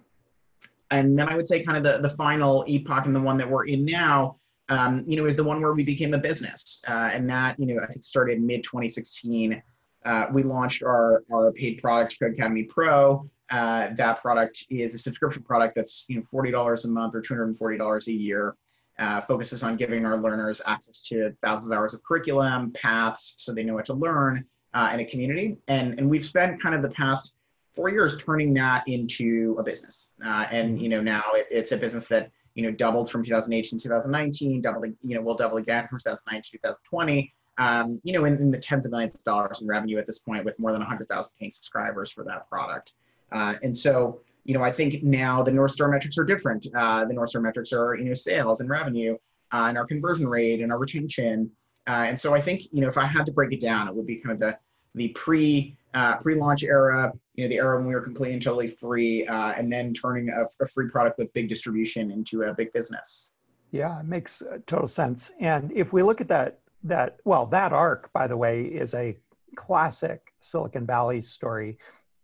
and 0.92 1.18
then 1.18 1.30
I 1.30 1.36
would 1.36 1.48
say 1.48 1.64
kind 1.64 1.78
of 1.78 1.84
the, 1.84 2.08
the 2.08 2.16
final 2.16 2.66
epoch 2.68 3.06
and 3.06 3.16
the 3.16 3.20
one 3.20 3.38
that 3.38 3.50
we're 3.50 3.66
in 3.66 3.86
now, 3.86 4.38
um, 4.70 5.04
you 5.08 5.18
know, 5.18 5.26
is 5.26 5.36
the 5.36 5.44
one 5.44 5.62
where 5.62 5.74
we 5.74 5.84
became 5.84 6.14
a 6.14 6.18
business. 6.18 6.84
Uh, 6.88 7.10
and 7.12 7.30
that, 7.30 7.60
you 7.60 7.66
know, 7.66 7.82
I 7.82 7.88
think 7.88 8.04
started 8.04 8.42
mid 8.42 8.64
2016. 8.64 9.62
Uh, 10.06 10.26
we 10.32 10.44
launched 10.44 10.84
our, 10.84 11.24
our 11.32 11.52
paid 11.52 11.82
product, 11.82 12.18
Codecademy 12.20 12.68
Pro. 12.70 13.30
Uh, 13.50 13.90
that 13.96 14.22
product 14.22 14.66
is 14.70 14.94
a 14.94 15.00
subscription 15.00 15.44
product 15.44 15.76
that's, 15.76 16.06
you 16.08 16.18
know, 16.18 16.24
$40 16.34 16.86
a 16.86 16.88
month 16.88 17.16
or 17.16 17.22
$240 17.22 18.08
a 18.08 18.14
year. 18.14 18.56
Uh, 18.98 19.22
focuses 19.22 19.64
on 19.64 19.78
giving 19.78 20.06
our 20.06 20.18
learners 20.18 20.62
access 20.68 21.00
to 21.00 21.34
thousands 21.42 21.72
of 21.72 21.78
hours 21.78 21.94
of 21.94 22.04
curriculum, 22.04 22.70
paths, 22.72 23.36
so 23.38 23.54
they 23.54 23.64
know 23.64 23.74
what 23.74 23.86
to 23.86 23.94
learn, 23.94 24.44
uh, 24.74 24.90
and 24.92 25.00
a 25.00 25.06
community. 25.06 25.58
And, 25.70 25.98
and 25.98 26.10
we've 26.10 26.24
spent 26.24 26.62
kind 26.62 26.76
of 26.76 26.82
the 26.82 26.90
past 26.90 27.34
four 27.80 27.88
years 27.88 28.18
turning 28.18 28.54
that 28.54 28.86
into 28.88 29.56
a 29.58 29.64
business. 29.64 30.12
Uh, 30.26 30.46
and 30.52 30.82
you 30.82 30.90
know 30.90 31.00
now 31.00 31.24
it, 31.32 31.48
it's 31.50 31.72
a 31.72 31.78
business 31.78 32.10
that 32.10 32.30
you 32.54 32.62
know 32.62 32.72
doubled 32.72 33.10
from 33.10 33.24
2018 33.24 33.80
to 33.80 33.84
2019, 33.84 34.62
doubling 34.62 34.98
you 35.02 35.16
know 35.16 35.22
will 35.22 35.36
double 35.36 35.56
again 35.56 35.88
from 35.88 35.98
2019 35.98 36.42
to 36.42 36.58
2020. 36.58 37.34
Um, 37.58 37.98
you 38.04 38.12
know 38.12 38.26
in, 38.26 38.36
in, 38.36 38.52
the 38.52 38.58
tens 38.58 38.86
of 38.86 38.92
millions 38.92 39.16
of 39.16 39.24
dollars 39.24 39.62
in 39.62 39.68
revenue 39.68 39.98
at 39.98 40.06
this 40.06 40.20
point 40.20 40.44
with 40.44 40.60
more 40.60 40.74
than 40.74 40.82
100,000 40.82 41.32
paying 41.40 41.52
subscribers 41.52 42.12
for 42.12 42.26
that 42.26 42.50
product. 42.50 42.94
Uh, 43.32 43.54
and 43.64 43.76
so 43.76 44.20
you 44.44 44.54
know 44.54 44.62
I 44.62 44.74
think 44.74 45.02
now 45.02 45.42
the 45.42 45.52
North 45.54 45.72
Star 45.72 45.88
metrics 45.88 46.18
are 46.18 46.26
different. 46.26 46.68
Uh, 46.76 47.06
the 47.06 47.14
North 47.14 47.30
Star 47.30 47.42
metrics 47.42 47.72
are 47.72 47.96
you 47.96 48.04
know 48.04 48.14
sales 48.14 48.60
and 48.60 48.70
revenue 48.70 49.14
uh, 49.54 49.68
and 49.70 49.78
our 49.78 49.86
conversion 49.86 50.28
rate 50.28 50.60
and 50.60 50.70
our 50.74 50.80
retention. 50.80 51.50
Uh, 51.88 52.04
and 52.10 52.20
so 52.20 52.34
I 52.34 52.42
think 52.42 52.64
you 52.74 52.82
know 52.82 52.90
if 52.90 52.98
I 52.98 53.06
had 53.06 53.26
to 53.28 53.32
break 53.32 53.54
it 53.54 53.62
down, 53.62 53.88
it 53.88 53.96
would 53.96 54.06
be 54.06 54.18
kind 54.18 54.34
of 54.34 54.42
the 54.42 54.60
the 55.00 55.08
pre 55.10 55.76
uh, 55.96 56.18
pre-launch 56.18 56.64
era, 56.64 57.12
you 57.34 57.44
know, 57.44 57.50
the 57.50 57.56
era 57.56 57.78
when 57.78 57.88
we 57.88 57.96
were 57.96 58.02
completely 58.02 58.34
and 58.34 58.44
totally 58.44 58.68
free, 58.68 59.26
uh, 59.26 59.54
and 59.54 59.72
then 59.72 59.92
turning 59.94 60.30
a, 60.30 60.46
a, 60.64 60.68
free 60.68 60.88
product 60.88 61.18
with 61.18 61.34
big 61.34 61.50
distribution 61.50 62.12
into 62.12 62.44
a 62.44 62.54
big 62.54 62.72
business. 62.74 63.32
Yeah, 63.72 64.00
it 64.00 64.06
makes 64.06 64.44
uh, 64.44 64.60
total 64.68 64.88
sense. 64.88 65.32
And 65.40 65.72
if 65.74 65.92
we 65.92 66.04
look 66.04 66.22
at 66.22 66.28
that, 66.28 66.60
that 66.84 67.18
well, 67.26 67.48
that 67.48 67.74
arc, 67.74 68.12
by 68.14 68.28
the 68.28 68.38
way, 68.38 68.64
is 68.64 68.94
a 68.94 69.18
classic 69.56 70.34
Silicon 70.42 70.86
Valley 70.86 71.22
story. 71.22 71.78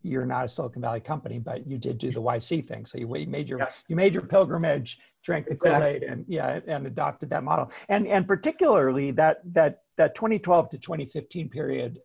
You're 0.04 0.28
not 0.28 0.46
a 0.46 0.50
Silicon 0.50 0.84
Valley 0.84 1.00
company, 1.00 1.40
but 1.40 1.66
you 1.66 1.80
did 1.80 1.98
do 1.98 2.12
the 2.12 2.22
YC 2.22 2.68
thing. 2.68 2.86
So 2.86 3.00
you, 3.00 3.08
made 3.08 3.48
your 3.50 3.60
yeah. 3.60 3.70
you 3.88 3.96
made 3.96 4.14
your 4.14 4.22
pilgrimage, 4.22 5.00
drank 5.24 5.46
the 5.46 5.54
exactly. 5.54 6.00
Kool-Aid, 6.00 6.04
and 6.04 6.26
yeah, 6.28 6.60
and 6.68 6.86
adopted 6.86 7.32
that 7.32 7.44
model. 7.44 7.72
And 7.90 8.06
and 8.08 8.28
particularly 8.28 9.10
that 9.12 9.42
that 9.54 9.82
that 9.98 10.14
2012 10.14 10.70
to 10.70 10.78
2015 10.78 11.50
period 11.50 12.00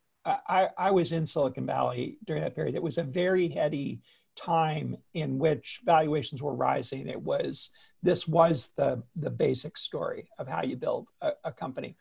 I, 0.48 0.68
I 0.78 0.90
was 0.90 1.12
in 1.12 1.26
Silicon 1.26 1.66
Valley 1.66 2.18
during 2.24 2.42
that 2.42 2.54
period. 2.54 2.74
It 2.74 2.82
was 2.82 2.98
a 2.98 3.02
very 3.02 3.48
heady 3.48 4.00
time 4.36 4.96
in 5.14 5.38
which 5.38 5.80
valuations 5.84 6.42
were 6.42 6.54
rising. 6.54 7.08
It 7.08 7.20
was 7.20 7.70
this 8.02 8.26
was 8.26 8.72
the 8.76 9.02
the 9.16 9.30
basic 9.30 9.76
story 9.76 10.28
of 10.38 10.48
how 10.48 10.62
you 10.62 10.76
build 10.76 11.08
a, 11.20 11.30
a 11.44 11.52
company. 11.52 11.96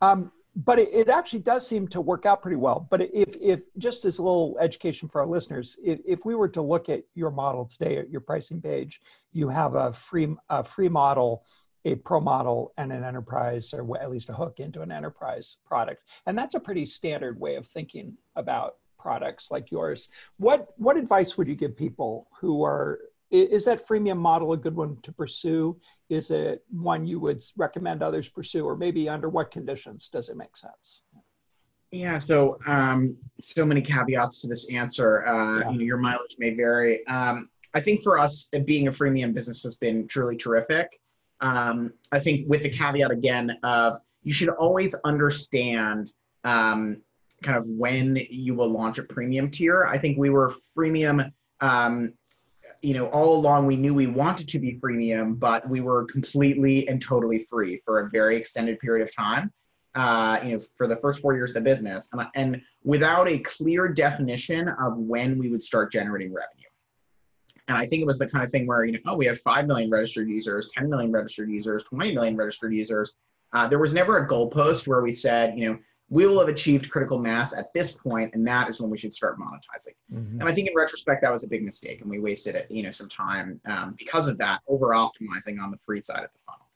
Um, 0.00 0.32
but 0.56 0.78
it, 0.78 0.88
it, 0.92 1.08
actually 1.08 1.40
does 1.40 1.66
seem 1.66 1.86
to 1.88 2.00
work 2.00 2.26
out 2.26 2.42
pretty 2.42 2.56
well. 2.56 2.88
But 2.90 3.02
if, 3.02 3.36
if 3.36 3.60
just 3.78 4.04
as 4.04 4.18
a 4.18 4.22
little 4.22 4.56
education 4.60 5.08
for 5.08 5.20
our 5.20 5.26
listeners, 5.26 5.78
if, 5.82 6.00
if 6.04 6.24
we 6.24 6.34
were 6.34 6.48
to 6.48 6.62
look 6.62 6.88
at 6.88 7.04
your 7.14 7.30
model 7.30 7.64
today 7.64 7.98
at 7.98 8.10
your 8.10 8.20
pricing 8.20 8.60
page, 8.60 9.00
you 9.32 9.48
have 9.48 9.76
a 9.76 9.92
free 9.92 10.34
a 10.48 10.64
free 10.64 10.88
model 10.88 11.44
a 11.84 11.94
pro 11.94 12.20
model 12.20 12.72
and 12.76 12.92
an 12.92 13.04
enterprise 13.04 13.72
or 13.72 13.98
at 14.00 14.10
least 14.10 14.28
a 14.28 14.34
hook 14.34 14.60
into 14.60 14.82
an 14.82 14.92
enterprise 14.92 15.56
product. 15.64 16.02
And 16.26 16.36
that's 16.36 16.54
a 16.54 16.60
pretty 16.60 16.84
standard 16.84 17.40
way 17.40 17.56
of 17.56 17.66
thinking 17.66 18.16
about 18.36 18.76
products 18.98 19.50
like 19.50 19.70
yours. 19.70 20.10
What 20.36 20.68
what 20.76 20.96
advice 20.96 21.38
would 21.38 21.48
you 21.48 21.54
give 21.54 21.76
people 21.76 22.28
who 22.38 22.62
are 22.64 23.00
is 23.30 23.64
that 23.64 23.86
freemium 23.86 24.18
model 24.18 24.52
a 24.52 24.56
good 24.56 24.74
one 24.74 24.98
to 25.02 25.12
pursue? 25.12 25.78
Is 26.08 26.32
it 26.32 26.64
one 26.68 27.06
you 27.06 27.20
would 27.20 27.44
recommend 27.56 28.02
others 28.02 28.28
pursue? 28.28 28.66
Or 28.66 28.76
maybe 28.76 29.08
under 29.08 29.28
what 29.28 29.52
conditions 29.52 30.08
does 30.12 30.28
it 30.28 30.36
make 30.36 30.56
sense? 30.56 31.02
Yeah 31.92 32.18
so 32.18 32.58
um, 32.66 33.16
so 33.40 33.64
many 33.64 33.80
caveats 33.80 34.40
to 34.42 34.48
this 34.48 34.72
answer. 34.72 35.26
Uh, 35.26 35.60
yeah. 35.60 35.70
you 35.70 35.78
know, 35.78 35.84
your 35.84 35.96
mileage 35.96 36.36
may 36.38 36.54
vary. 36.54 37.06
Um, 37.06 37.48
i 37.72 37.80
think 37.80 38.02
for 38.02 38.18
us 38.18 38.50
being 38.64 38.88
a 38.88 38.90
freemium 38.90 39.32
business 39.32 39.62
has 39.62 39.76
been 39.76 40.08
truly 40.08 40.36
terrific 40.36 40.99
um, 41.40 41.92
I 42.12 42.18
think 42.18 42.48
with 42.48 42.62
the 42.62 42.70
caveat 42.70 43.10
again 43.10 43.56
of 43.62 43.98
you 44.22 44.32
should 44.32 44.50
always 44.50 44.94
understand 45.04 46.12
um, 46.44 46.98
kind 47.42 47.58
of 47.58 47.66
when 47.66 48.18
you 48.28 48.54
will 48.54 48.68
launch 48.68 48.98
a 48.98 49.02
premium 49.02 49.50
tier. 49.50 49.86
I 49.86 49.98
think 49.98 50.18
we 50.18 50.30
were 50.30 50.52
freemium, 50.76 51.30
um, 51.60 52.12
you 52.82 52.94
know, 52.94 53.06
all 53.08 53.34
along 53.34 53.66
we 53.66 53.76
knew 53.76 53.94
we 53.94 54.06
wanted 54.06 54.48
to 54.48 54.58
be 54.58 54.78
freemium, 54.78 55.38
but 55.38 55.68
we 55.68 55.80
were 55.80 56.04
completely 56.04 56.88
and 56.88 57.00
totally 57.00 57.46
free 57.50 57.80
for 57.84 58.00
a 58.00 58.10
very 58.10 58.36
extended 58.36 58.78
period 58.78 59.06
of 59.06 59.14
time. 59.14 59.52
Uh, 59.96 60.38
you 60.44 60.52
know, 60.52 60.58
for 60.76 60.86
the 60.86 60.94
first 60.96 61.20
four 61.20 61.34
years 61.34 61.50
of 61.50 61.54
the 61.54 61.60
business, 61.60 62.10
and, 62.12 62.22
and 62.36 62.62
without 62.84 63.26
a 63.26 63.38
clear 63.40 63.88
definition 63.88 64.68
of 64.68 64.96
when 64.96 65.36
we 65.36 65.48
would 65.48 65.60
start 65.60 65.90
generating 65.90 66.32
revenue. 66.32 66.69
And 67.70 67.78
I 67.78 67.86
think 67.86 68.02
it 68.02 68.06
was 68.06 68.18
the 68.18 68.26
kind 68.26 68.44
of 68.44 68.50
thing 68.50 68.66
where, 68.66 68.84
you 68.84 68.92
know, 68.92 68.98
oh, 69.06 69.16
we 69.16 69.26
have 69.26 69.38
5 69.38 69.66
million 69.68 69.90
registered 69.90 70.28
users, 70.28 70.70
10 70.76 70.90
million 70.90 71.12
registered 71.12 71.48
users, 71.48 71.84
20 71.84 72.12
million 72.12 72.36
registered 72.36 72.74
users. 72.74 73.14
Uh, 73.52 73.68
there 73.68 73.78
was 73.78 73.94
never 73.94 74.18
a 74.18 74.28
goalpost 74.28 74.88
where 74.88 75.02
we 75.02 75.12
said, 75.12 75.56
you 75.56 75.70
know, 75.70 75.78
we 76.08 76.26
will 76.26 76.40
have 76.40 76.48
achieved 76.48 76.90
critical 76.90 77.16
mass 77.16 77.56
at 77.56 77.72
this 77.72 77.92
point, 77.92 78.34
and 78.34 78.44
that 78.44 78.68
is 78.68 78.80
when 78.80 78.90
we 78.90 78.98
should 78.98 79.12
start 79.12 79.38
monetizing. 79.38 79.94
Mm-hmm. 80.12 80.40
And 80.40 80.48
I 80.48 80.52
think 80.52 80.68
in 80.68 80.74
retrospect, 80.74 81.22
that 81.22 81.30
was 81.30 81.44
a 81.44 81.48
big 81.48 81.62
mistake, 81.62 82.00
and 82.00 82.10
we 82.10 82.18
wasted 82.18 82.56
it, 82.56 82.68
you 82.68 82.82
know, 82.82 82.90
some 82.90 83.08
time 83.08 83.60
um, 83.66 83.94
because 83.96 84.26
of 84.26 84.36
that, 84.38 84.62
over 84.66 84.88
optimizing 84.88 85.62
on 85.62 85.70
the 85.70 85.78
free 85.78 86.00
side 86.00 86.24
of 86.24 86.30
the 86.32 86.40
funnel. 86.44 86.66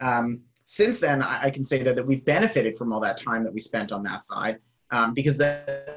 Um, 0.00 0.42
since 0.66 0.98
then, 0.98 1.22
I, 1.22 1.44
I, 1.44 1.50
can 1.50 1.64
say 1.64 1.82
that, 1.82 1.96
that 1.96 2.06
we've 2.06 2.24
benefited 2.26 2.76
from 2.76 2.92
all 2.92 3.00
that 3.00 3.16
time 3.16 3.44
that 3.44 3.54
we 3.54 3.60
spent 3.60 3.92
on 3.92 4.02
that 4.02 4.24
side 4.24 4.58
um, 4.90 5.14
because 5.14 5.38
the, 5.38 5.94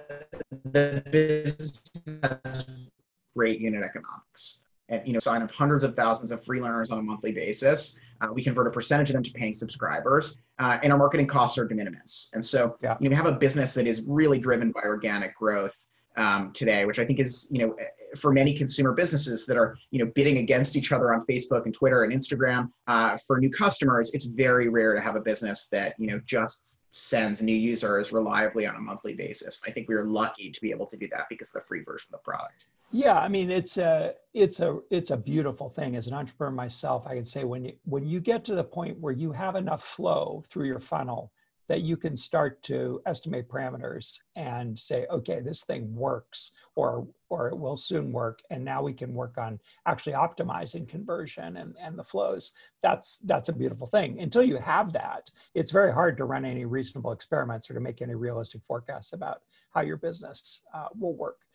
the 0.64 1.04
business 1.12 1.92
has 2.24 2.88
great 3.38 3.60
unit 3.60 3.84
economics. 3.84 4.64
And 4.90 5.02
you 5.06 5.14
know, 5.14 5.20
sign 5.20 5.42
up 5.42 5.52
hundreds 5.52 5.84
of 5.84 5.96
thousands 5.96 6.32
of 6.32 6.44
free 6.44 6.62
learners 6.62 6.92
on 6.92 6.98
a 7.00 7.02
monthly 7.12 7.34
basis. 7.34 8.00
Uh, 8.22 8.30
we 8.34 8.42
convert 8.44 8.68
a 8.68 8.72
percentage 8.72 9.10
of 9.10 9.14
them 9.14 9.24
to 9.24 9.32
paying 9.32 9.54
subscribers, 9.54 10.38
uh, 10.60 10.80
and 10.82 10.92
our 10.92 10.98
marketing 10.98 11.28
costs 11.28 11.58
are 11.58 11.66
de 11.66 11.76
minimis. 11.76 12.32
And 12.34 12.44
so, 12.44 12.78
yeah. 12.82 12.96
you 13.00 13.06
know, 13.06 13.14
we 13.14 13.16
have 13.16 13.28
a 13.28 13.38
business 13.46 13.74
that 13.76 13.86
is 13.86 14.02
really 14.08 14.40
driven 14.40 14.72
by 14.72 14.82
organic 14.86 15.36
growth 15.36 15.78
um, 16.16 16.52
today, 16.52 16.86
which 16.86 17.00
I 17.00 17.06
think 17.06 17.20
is, 17.20 17.48
you 17.52 17.60
know, 17.60 17.76
for 18.18 18.32
many 18.32 18.54
consumer 18.54 18.94
businesses 18.94 19.46
that 19.46 19.58
are, 19.58 19.78
you 19.92 20.00
know, 20.04 20.12
bidding 20.16 20.38
against 20.40 20.76
each 20.76 20.92
other 20.92 21.14
on 21.14 21.26
Facebook 21.28 21.66
and 21.66 21.74
Twitter 21.74 22.04
and 22.04 22.14
Instagram 22.14 22.72
uh, 22.88 23.18
for 23.28 23.40
new 23.40 23.52
customers, 23.52 24.10
it's 24.14 24.26
very 24.26 24.68
rare 24.70 24.96
to 24.96 25.02
have 25.02 25.16
a 25.16 25.22
business 25.22 25.68
that, 25.70 25.94
you 26.00 26.08
know, 26.08 26.20
just 26.26 26.78
sends 26.92 27.42
new 27.42 27.56
users 27.56 28.12
reliably 28.12 28.66
on 28.66 28.76
a 28.76 28.80
monthly 28.80 29.14
basis. 29.14 29.62
I 29.68 29.72
think 29.72 29.88
we 29.88 29.96
are 29.96 30.06
lucky 30.06 30.50
to 30.50 30.62
be 30.62 30.72
able 30.72 30.88
to 30.88 30.98
do 30.98 31.08
that 31.10 31.28
because 31.30 31.54
of 31.54 31.62
the 31.62 31.68
free 31.68 31.84
version 31.84 32.08
of 32.14 32.20
the 32.20 32.24
product. 32.24 32.66
Yeah, 32.92 33.20
I 33.20 33.28
mean 33.28 33.50
it's 33.52 33.78
a 33.78 34.16
it's 34.34 34.60
a 34.60 34.80
it's 34.90 35.12
a 35.12 35.18
beautiful 35.18 35.70
thing. 35.70 35.96
As 35.96 36.08
an 36.08 36.14
entrepreneur 36.14 36.52
myself, 36.52 37.06
I 37.06 37.16
can 37.16 37.26
say 37.26 37.44
when 37.44 37.66
you 37.66 37.74
when 37.86 38.06
you 38.06 38.20
get 38.22 38.46
to 38.46 38.56
the 38.56 38.64
point 38.64 39.00
where 39.00 39.14
you 39.14 39.32
have 39.32 39.56
enough 39.56 39.84
flow 39.84 40.44
through 40.50 40.68
your 40.68 40.80
funnel 40.80 41.32
that 41.68 41.82
you 41.82 41.98
can 41.98 42.16
start 42.16 42.64
to 42.64 43.02
estimate 43.06 43.50
parameters 43.50 44.20
and 44.38 44.80
say, 44.80 45.06
okay, 45.12 45.42
this 45.42 45.66
thing 45.66 45.94
works, 45.94 46.52
or 46.76 47.06
or 47.30 47.50
it 47.50 47.58
will 47.58 47.76
soon 47.76 48.12
work, 48.14 48.40
and 48.52 48.64
now 48.64 48.82
we 48.82 48.94
can 48.94 49.14
work 49.14 49.38
on 49.38 49.60
actually 49.86 50.14
optimizing 50.14 50.88
conversion 50.88 51.58
and, 51.58 51.76
and 51.82 52.00
the 52.00 52.04
flows. 52.04 52.54
That's 52.82 53.18
that's 53.26 53.50
a 53.50 53.54
beautiful 53.54 53.88
thing. 53.88 54.22
Until 54.22 54.44
you 54.44 54.58
have 54.58 54.94
that, 54.94 55.30
it's 55.56 55.72
very 55.72 55.92
hard 55.94 56.16
to 56.18 56.26
run 56.26 56.46
any 56.46 56.64
reasonable 56.64 57.12
experiments 57.12 57.70
or 57.70 57.74
to 57.74 57.82
make 57.82 58.02
any 58.02 58.16
realistic 58.16 58.62
forecasts 58.66 59.12
about 59.12 59.42
how 59.74 59.82
your 59.82 59.98
business 59.98 60.62
uh, 60.74 60.88
will 60.98 61.16
work. 61.16 61.47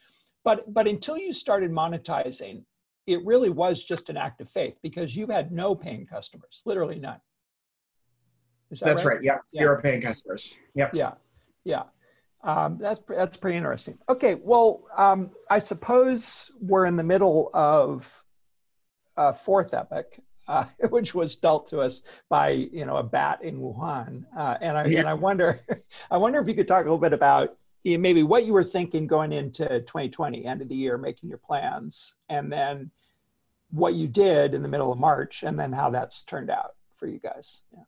But 0.45 0.73
but 0.73 0.87
until 0.87 1.17
you 1.17 1.33
started 1.33 1.71
monetizing, 1.71 2.65
it 3.07 3.25
really 3.25 3.51
was 3.51 3.85
just 3.85 4.09
an 4.11 4.17
act 4.17 4.41
of 4.41 4.49
faith 4.51 4.77
because 4.83 5.17
you 5.17 5.27
had 5.27 5.53
no 5.53 5.75
paying 5.75 6.07
customers, 6.07 6.63
literally 6.65 6.99
none. 6.99 7.21
That 8.71 8.81
that's 8.81 9.05
right? 9.05 9.17
right. 9.17 9.25
Yeah. 9.25 9.39
yeah. 9.53 9.61
Zero 9.63 9.83
paying 9.83 10.01
customers. 10.01 10.57
Yep. 10.75 10.95
Yeah. 10.95 11.13
Yeah. 11.65 11.83
Um, 12.45 12.79
that's 12.81 13.01
that's 13.09 13.37
pretty 13.37 13.57
interesting. 13.57 13.99
Okay, 14.09 14.35
well, 14.35 14.83
um, 14.97 15.31
I 15.49 15.59
suppose 15.61 16.51
we're 16.61 16.87
in 16.87 16.97
the 16.97 17.05
middle 17.05 17.51
of 17.55 18.11
a 19.17 19.33
fourth 19.33 19.75
epic, 19.75 20.21
uh, 20.49 20.65
which 20.91 21.15
was 21.15 21.37
dealt 21.37 21.69
to 21.69 21.81
us 21.81 22.03
by 22.29 22.51
you 22.51 22.85
know 22.85 22.97
a 22.97 23.03
bat 23.03 23.45
in 23.45 23.61
Wuhan, 23.61 24.25
uh, 24.37 24.57
and 24.61 24.77
I 24.77 24.87
yeah. 24.87 25.01
and 25.01 25.09
I 25.09 25.15
wonder, 25.15 25.61
I 26.11 26.17
wonder 26.17 26.41
if 26.41 26.49
you 26.49 26.55
could 26.55 26.67
talk 26.67 26.81
a 26.81 26.85
little 26.85 26.99
bit 26.99 27.13
about 27.13 27.57
maybe 27.85 28.23
what 28.23 28.45
you 28.45 28.53
were 28.53 28.65
thinking 28.65 29.07
going 29.07 29.33
into 29.33 29.67
2020, 29.67 30.45
end 30.45 30.63
of 30.63 30.69
the 30.69 30.75
year, 30.75 30.97
making 30.97 31.29
your 31.29 31.39
plans, 31.39 32.15
and 32.29 32.51
then 32.51 32.91
what 33.71 33.95
you 33.95 34.07
did 34.07 34.55
in 34.55 34.63
the 34.63 34.69
middle 34.69 34.93
of 34.93 34.99
March 34.99 35.43
and 35.43 35.59
then 35.59 35.73
how 35.73 35.91
that's 35.91 36.23
turned 36.23 36.51
out 36.51 36.75
for 36.97 37.07
you 37.07 37.19
guys. 37.19 37.63
Yeah. 37.73 37.83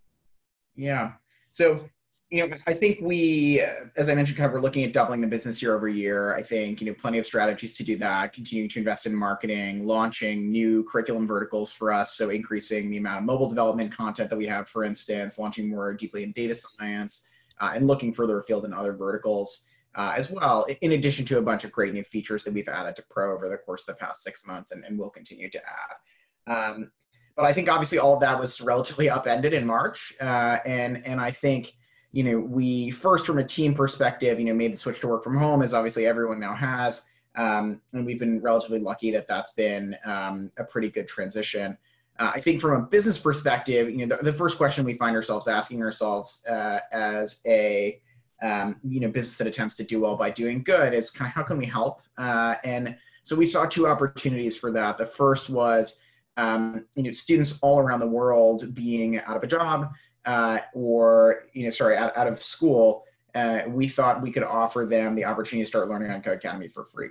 Yeah. 0.77 1.13
So 1.53 1.89
you 2.31 2.49
know, 2.49 2.57
I 2.67 2.75
think 2.75 2.99
we, 3.01 3.65
as 3.97 4.09
I 4.09 4.15
mentioned, 4.17 4.37
kind 4.37 4.47
of 4.47 4.53
we're 4.53 4.61
looking 4.61 4.83
at 4.83 4.93
doubling 4.93 5.21
the 5.21 5.27
business 5.29 5.63
year 5.63 5.77
over 5.77 5.89
year. 5.89 6.35
I 6.35 6.43
think, 6.43 6.81
you 6.81 6.87
know, 6.89 6.95
plenty 6.95 7.19
of 7.19 7.27
strategies 7.27 7.73
to 7.75 7.85
do 7.85 7.97
that, 7.99 8.33
continuing 8.33 8.69
to 8.71 8.81
invest 8.81 9.07
in 9.07 9.15
marketing, 9.15 9.87
launching 9.87 10.51
new 10.51 10.83
curriculum 10.83 11.29
verticals 11.29 11.73
for 11.73 11.93
us. 11.93 12.17
So 12.17 12.31
increasing 12.31 12.91
the 12.91 12.97
amount 12.97 13.19
of 13.19 13.25
mobile 13.25 13.49
development 13.49 13.93
content 13.93 14.31
that 14.31 14.37
we 14.37 14.49
have, 14.49 14.69
for 14.69 14.83
instance, 14.83 15.39
launching 15.39 15.69
more 15.69 15.95
deeply 15.95 16.25
in 16.25 16.33
data 16.33 16.57
science 16.57 17.29
uh, 17.61 17.71
and 17.73 17.87
looking 17.87 18.13
further 18.13 18.41
afield 18.41 18.65
in 18.65 18.73
other 18.73 18.95
verticals 18.95 19.69
uh, 19.95 20.15
as 20.17 20.31
well, 20.31 20.67
in 20.81 20.93
addition 20.93 21.25
to 21.27 21.39
a 21.39 21.43
bunch 21.43 21.65
of 21.65 21.73
great 21.73 21.95
new 21.95 22.05
features 22.05 22.43
that 22.45 22.53
we've 22.53 22.69
added 22.69 22.97
to 22.97 23.05
Pro 23.11 23.35
over 23.35 23.49
the 23.49 23.59
course 23.59 23.89
of 23.89 23.95
the 23.95 24.01
past 24.05 24.23
six 24.23 24.47
months 24.47 24.73
and, 24.73 24.85
and 24.85 24.99
will 24.99 25.11
continue 25.11 25.49
to 25.51 25.61
add. 25.61 26.53
Um, 26.53 26.91
but 27.37 27.45
I 27.45 27.53
think 27.53 27.69
obviously 27.69 27.99
all 27.99 28.15
of 28.15 28.21
that 28.21 28.39
was 28.39 28.61
relatively 28.61 29.11
upended 29.11 29.53
in 29.53 29.67
March. 29.67 30.13
Uh, 30.21 30.59
and, 30.65 31.05
and 31.07 31.21
I 31.21 31.31
think, 31.31 31.75
you 32.13 32.23
know, 32.23 32.39
we 32.39 32.91
first 32.91 33.27
from 33.27 33.39
a 33.39 33.45
team 33.45 33.75
perspective, 33.75 34.39
you 34.39 34.45
know, 34.45 34.55
made 34.55 34.73
the 34.73 34.77
switch 34.77 35.01
to 35.01 35.09
work 35.09 35.25
from 35.25 35.37
home 35.37 35.63
as 35.63 35.75
obviously 35.75 36.07
everyone 36.07 36.39
now 36.39 36.55
has. 36.55 37.05
Um, 37.37 37.81
and 37.93 38.07
we've 38.07 38.21
been 38.21 38.41
relatively 38.41 38.79
lucky 38.79 39.11
that 39.11 39.27
that's 39.27 39.53
been 39.53 39.97
um, 40.05 40.51
a 40.57 40.65
pretty 40.65 40.91
good 40.91 41.09
transition. 41.09 41.77
Uh, 42.21 42.31
I 42.33 42.41
think 42.41 42.61
from 42.61 42.81
a 42.81 42.87
business 42.87 43.19
perspective, 43.19 43.91
you 43.91 44.07
know, 44.07 44.17
the, 44.17 44.23
the 44.23 44.33
first 44.33 44.57
question 44.57 44.85
we 44.85 44.95
find 44.95 45.17
ourselves 45.17 45.49
asking 45.49 45.83
ourselves 45.83 46.45
uh, 46.47 46.79
as 46.93 47.41
a 47.47 48.01
um, 48.45 48.77
you 48.85 49.01
know 49.01 49.09
business 49.09 49.37
that 49.39 49.47
attempts 49.47 49.75
to 49.77 49.85
do 49.85 50.01
well 50.01 50.17
by 50.17 50.31
doing 50.31 50.63
good 50.63 50.95
is 50.95 51.11
kind 51.11 51.29
of 51.29 51.35
how 51.35 51.43
can 51.43 51.59
we 51.59 51.67
help? 51.67 52.03
Uh, 52.19 52.55
and 52.63 52.97
so 53.23 53.35
we 53.35 53.47
saw 53.47 53.65
two 53.65 53.89
opportunities 53.89 54.57
for 54.57 54.71
that. 54.71 54.99
The 54.99 55.07
first 55.07 55.49
was 55.51 56.01
um, 56.37 56.85
you 56.95 57.03
know 57.03 57.13
students 57.13 57.59
all 57.63 57.79
around 57.79 58.01
the 58.01 58.07
world 58.07 58.75
being 58.75 59.19
out 59.21 59.37
of 59.37 59.43
a 59.43 59.47
job 59.47 59.93
uh, 60.27 60.59
or 60.73 61.45
you 61.53 61.65
know 61.65 61.71
sorry 61.71 61.97
out, 61.97 62.17
out 62.17 62.27
of 62.27 62.39
school 62.39 63.05
uh, 63.35 63.63
we 63.69 63.89
thought 63.89 64.23
we 64.23 64.31
could 64.31 64.43
offer 64.43 64.85
them 64.85 65.15
the 65.15 65.25
opportunity 65.25 65.65
to 65.65 65.69
start 65.69 65.89
learning 65.89 66.11
on 66.11 66.23
Codecademy 66.23 66.71
for 66.71 66.85
free 66.85 67.11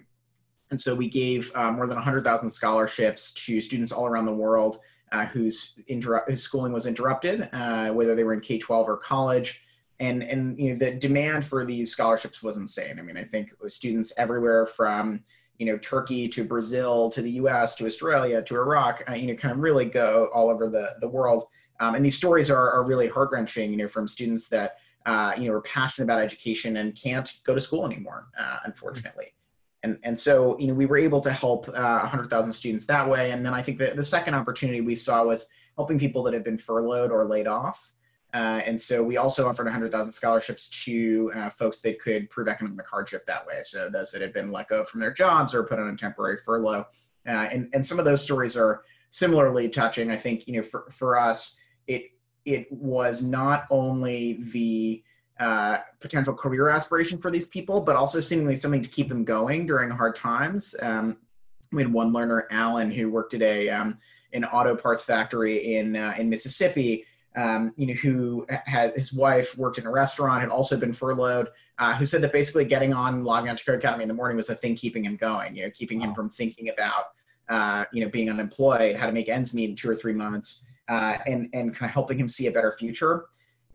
and 0.71 0.79
so 0.79 0.95
we 0.95 1.07
gave 1.07 1.51
uh, 1.55 1.71
more 1.71 1.87
than 1.87 1.95
100000 1.95 2.49
scholarships 2.49 3.31
to 3.33 3.61
students 3.61 3.91
all 3.91 4.05
around 4.05 4.25
the 4.25 4.33
world 4.33 4.77
uh, 5.11 5.25
whose, 5.27 5.79
whose 5.87 6.41
schooling 6.41 6.73
was 6.73 6.87
interrupted 6.87 7.49
uh, 7.53 7.89
whether 7.89 8.15
they 8.15 8.23
were 8.23 8.33
in 8.33 8.41
k-12 8.41 8.85
or 8.85 8.97
college 8.97 9.62
and 9.99 10.23
and 10.23 10.59
you 10.59 10.71
know 10.71 10.77
the 10.77 10.91
demand 10.95 11.45
for 11.45 11.65
these 11.65 11.91
scholarships 11.91 12.41
was 12.41 12.57
insane 12.57 12.99
i 12.99 13.01
mean 13.01 13.17
i 13.17 13.23
think 13.23 13.53
students 13.67 14.11
everywhere 14.17 14.65
from 14.65 15.23
you 15.57 15.65
know 15.65 15.77
turkey 15.77 16.27
to 16.27 16.43
brazil 16.43 17.09
to 17.09 17.21
the 17.21 17.31
us 17.31 17.75
to 17.75 17.85
australia 17.85 18.41
to 18.41 18.55
iraq 18.55 19.03
uh, 19.09 19.13
you 19.13 19.27
know 19.27 19.35
kind 19.35 19.51
of 19.51 19.59
really 19.59 19.85
go 19.85 20.29
all 20.33 20.49
over 20.49 20.67
the 20.67 20.89
the 20.99 21.07
world 21.07 21.47
um, 21.79 21.95
and 21.95 22.05
these 22.05 22.15
stories 22.15 22.49
are, 22.49 22.71
are 22.71 22.83
really 22.83 23.07
heart 23.07 23.31
wrenching, 23.31 23.71
you 23.71 23.77
know, 23.77 23.87
from 23.87 24.07
students 24.07 24.47
that, 24.49 24.77
uh, 25.05 25.33
you 25.37 25.49
know, 25.49 25.55
are 25.55 25.61
passionate 25.61 26.05
about 26.05 26.19
education 26.19 26.77
and 26.77 26.95
can't 26.95 27.39
go 27.43 27.53
to 27.53 27.61
school 27.61 27.85
anymore, 27.85 28.27
uh, 28.39 28.57
unfortunately. 28.65 29.33
And, 29.83 29.99
and 30.03 30.17
so, 30.17 30.57
you 30.59 30.67
know, 30.67 30.73
we 30.73 30.85
were 30.85 30.97
able 30.97 31.19
to 31.19 31.31
help 31.31 31.67
uh, 31.67 31.99
100,000 31.99 32.53
students 32.53 32.85
that 32.85 33.09
way. 33.09 33.31
And 33.31 33.45
then 33.45 33.53
I 33.53 33.61
think 33.61 33.79
that 33.79 33.97
the 33.97 34.03
second 34.03 34.33
opportunity 34.33 34.79
we 34.79 34.95
saw 34.95 35.25
was 35.25 35.47
helping 35.75 35.99
people 35.99 36.23
that 36.23 36.33
had 36.33 36.43
been 36.43 36.57
furloughed 36.57 37.11
or 37.11 37.25
laid 37.25 37.47
off. 37.47 37.93
Uh, 38.33 38.61
and 38.65 38.81
so 38.81 39.03
we 39.03 39.17
also 39.17 39.47
offered 39.47 39.65
100,000 39.65 40.11
scholarships 40.11 40.67
to 40.85 41.31
uh, 41.35 41.49
folks 41.49 41.81
that 41.81 42.01
could 42.01 42.29
prove 42.31 42.47
economic 42.47 42.85
hardship 42.87 43.25
that 43.27 43.45
way. 43.45 43.59
So 43.61 43.89
those 43.89 44.09
that 44.11 44.21
had 44.21 44.33
been 44.33 44.51
let 44.51 44.69
go 44.69 44.83
from 44.85 45.01
their 45.01 45.13
jobs 45.13 45.53
or 45.53 45.63
put 45.63 45.79
on 45.79 45.89
a 45.89 45.95
temporary 45.95 46.37
furlough. 46.43 46.87
Uh, 47.27 47.47
and, 47.51 47.69
and 47.73 47.85
some 47.85 47.99
of 47.99 48.05
those 48.05 48.21
stories 48.21 48.57
are 48.57 48.83
similarly 49.11 49.69
touching. 49.69 50.09
I 50.09 50.17
think, 50.17 50.47
you 50.47 50.55
know, 50.55 50.63
for, 50.63 50.89
for 50.89 51.17
us, 51.17 51.57
it 51.87 52.05
it 52.45 52.69
was 52.71 53.23
not 53.23 53.65
only 53.69 54.39
the 54.51 55.03
uh, 55.39 55.77
potential 55.99 56.33
career 56.33 56.69
aspiration 56.69 57.17
for 57.17 57.31
these 57.31 57.45
people, 57.45 57.79
but 57.81 57.95
also 57.95 58.19
seemingly 58.19 58.55
something 58.55 58.81
to 58.81 58.89
keep 58.89 59.07
them 59.07 59.23
going 59.23 59.65
during 59.65 59.89
hard 59.89 60.15
times. 60.15 60.75
Um, 60.81 61.17
we 61.71 61.81
had 61.81 61.91
one 61.91 62.11
learner, 62.11 62.47
Alan, 62.51 62.91
who 62.91 63.09
worked 63.09 63.33
at 63.33 63.41
a 63.41 63.69
um, 63.69 63.97
an 64.33 64.45
auto 64.45 64.75
parts 64.75 65.03
factory 65.03 65.75
in 65.75 65.95
uh, 65.95 66.13
in 66.17 66.29
Mississippi. 66.29 67.05
Um, 67.35 67.73
you 67.77 67.87
know, 67.87 67.93
who 67.93 68.45
had 68.65 68.93
his 68.93 69.11
wife 69.11 69.57
worked 69.57 69.79
in 69.79 69.87
a 69.87 69.91
restaurant, 69.91 70.41
had 70.41 70.49
also 70.49 70.77
been 70.77 70.93
furloughed. 70.93 71.49
Uh, 71.79 71.95
who 71.95 72.05
said 72.05 72.21
that 72.21 72.31
basically 72.31 72.63
getting 72.63 72.93
on 72.93 73.23
logging 73.23 73.49
on 73.49 73.55
to 73.55 73.63
Codecademy 73.63 74.03
in 74.03 74.07
the 74.07 74.13
morning 74.13 74.37
was 74.37 74.47
the 74.47 74.55
thing 74.55 74.75
keeping 74.75 75.03
him 75.03 75.15
going. 75.15 75.55
You 75.55 75.63
know, 75.63 75.71
keeping 75.71 75.99
wow. 75.99 76.07
him 76.07 76.15
from 76.15 76.29
thinking 76.29 76.69
about 76.69 77.05
uh, 77.49 77.85
you 77.91 78.03
know 78.03 78.09
being 78.11 78.29
unemployed, 78.29 78.95
how 78.95 79.07
to 79.07 79.11
make 79.11 79.29
ends 79.29 79.53
meet 79.53 79.71
in 79.71 79.75
two 79.75 79.89
or 79.89 79.95
three 79.95 80.13
months 80.13 80.65
uh, 80.87 81.17
and 81.25 81.49
and 81.53 81.75
kind 81.75 81.89
of 81.89 81.93
helping 81.93 82.17
him 82.17 82.27
see 82.27 82.47
a 82.47 82.51
better 82.51 82.71
future. 82.71 83.25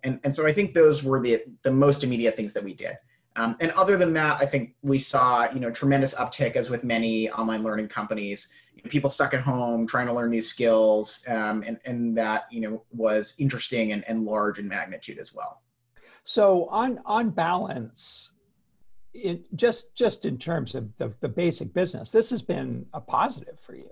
And 0.05 0.21
and 0.25 0.35
so 0.35 0.47
I 0.47 0.53
think 0.53 0.75
those 0.75 1.03
were 1.03 1.21
the 1.21 1.43
the 1.63 1.71
most 1.71 2.05
immediate 2.05 2.37
things 2.37 2.53
that 2.53 2.65
we 2.65 2.75
did. 2.75 2.97
Um, 3.37 3.57
and 3.61 3.71
other 3.73 3.97
than 3.97 4.13
that, 4.15 4.41
I 4.41 4.47
think 4.47 4.75
we 4.83 4.99
saw 4.99 5.51
you 5.53 5.61
know 5.61 5.71
tremendous 5.71 6.15
uptick 6.15 6.57
as 6.57 6.71
with 6.71 6.85
many 6.85 7.31
online 7.31 7.63
learning 7.63 7.89
companies. 7.89 8.53
People 8.85 9.11
stuck 9.11 9.35
at 9.35 9.41
home 9.41 9.87
trying 9.87 10.07
to 10.07 10.13
learn 10.13 10.31
new 10.31 10.41
skills, 10.41 11.25
um, 11.29 11.63
and 11.67 11.79
and 11.85 12.17
that 12.17 12.45
you 12.51 12.61
know 12.61 12.83
was 12.91 13.35
interesting 13.39 13.93
and, 13.93 14.05
and 14.09 14.25
large 14.25 14.59
in 14.59 14.69
magnitude 14.69 15.19
as 15.19 15.35
well. 15.35 15.63
So 16.25 16.67
on 16.67 17.01
on 17.05 17.31
balance, 17.31 18.31
it, 19.13 19.43
just 19.57 19.95
just 19.95 20.25
in 20.25 20.39
terms 20.39 20.75
of 20.75 20.89
the, 20.99 21.13
the 21.21 21.29
basic 21.29 21.73
business, 21.75 22.11
this 22.11 22.31
has 22.31 22.43
been 22.43 22.87
a 22.95 23.01
positive 23.01 23.59
for 23.61 23.75
you 23.75 23.91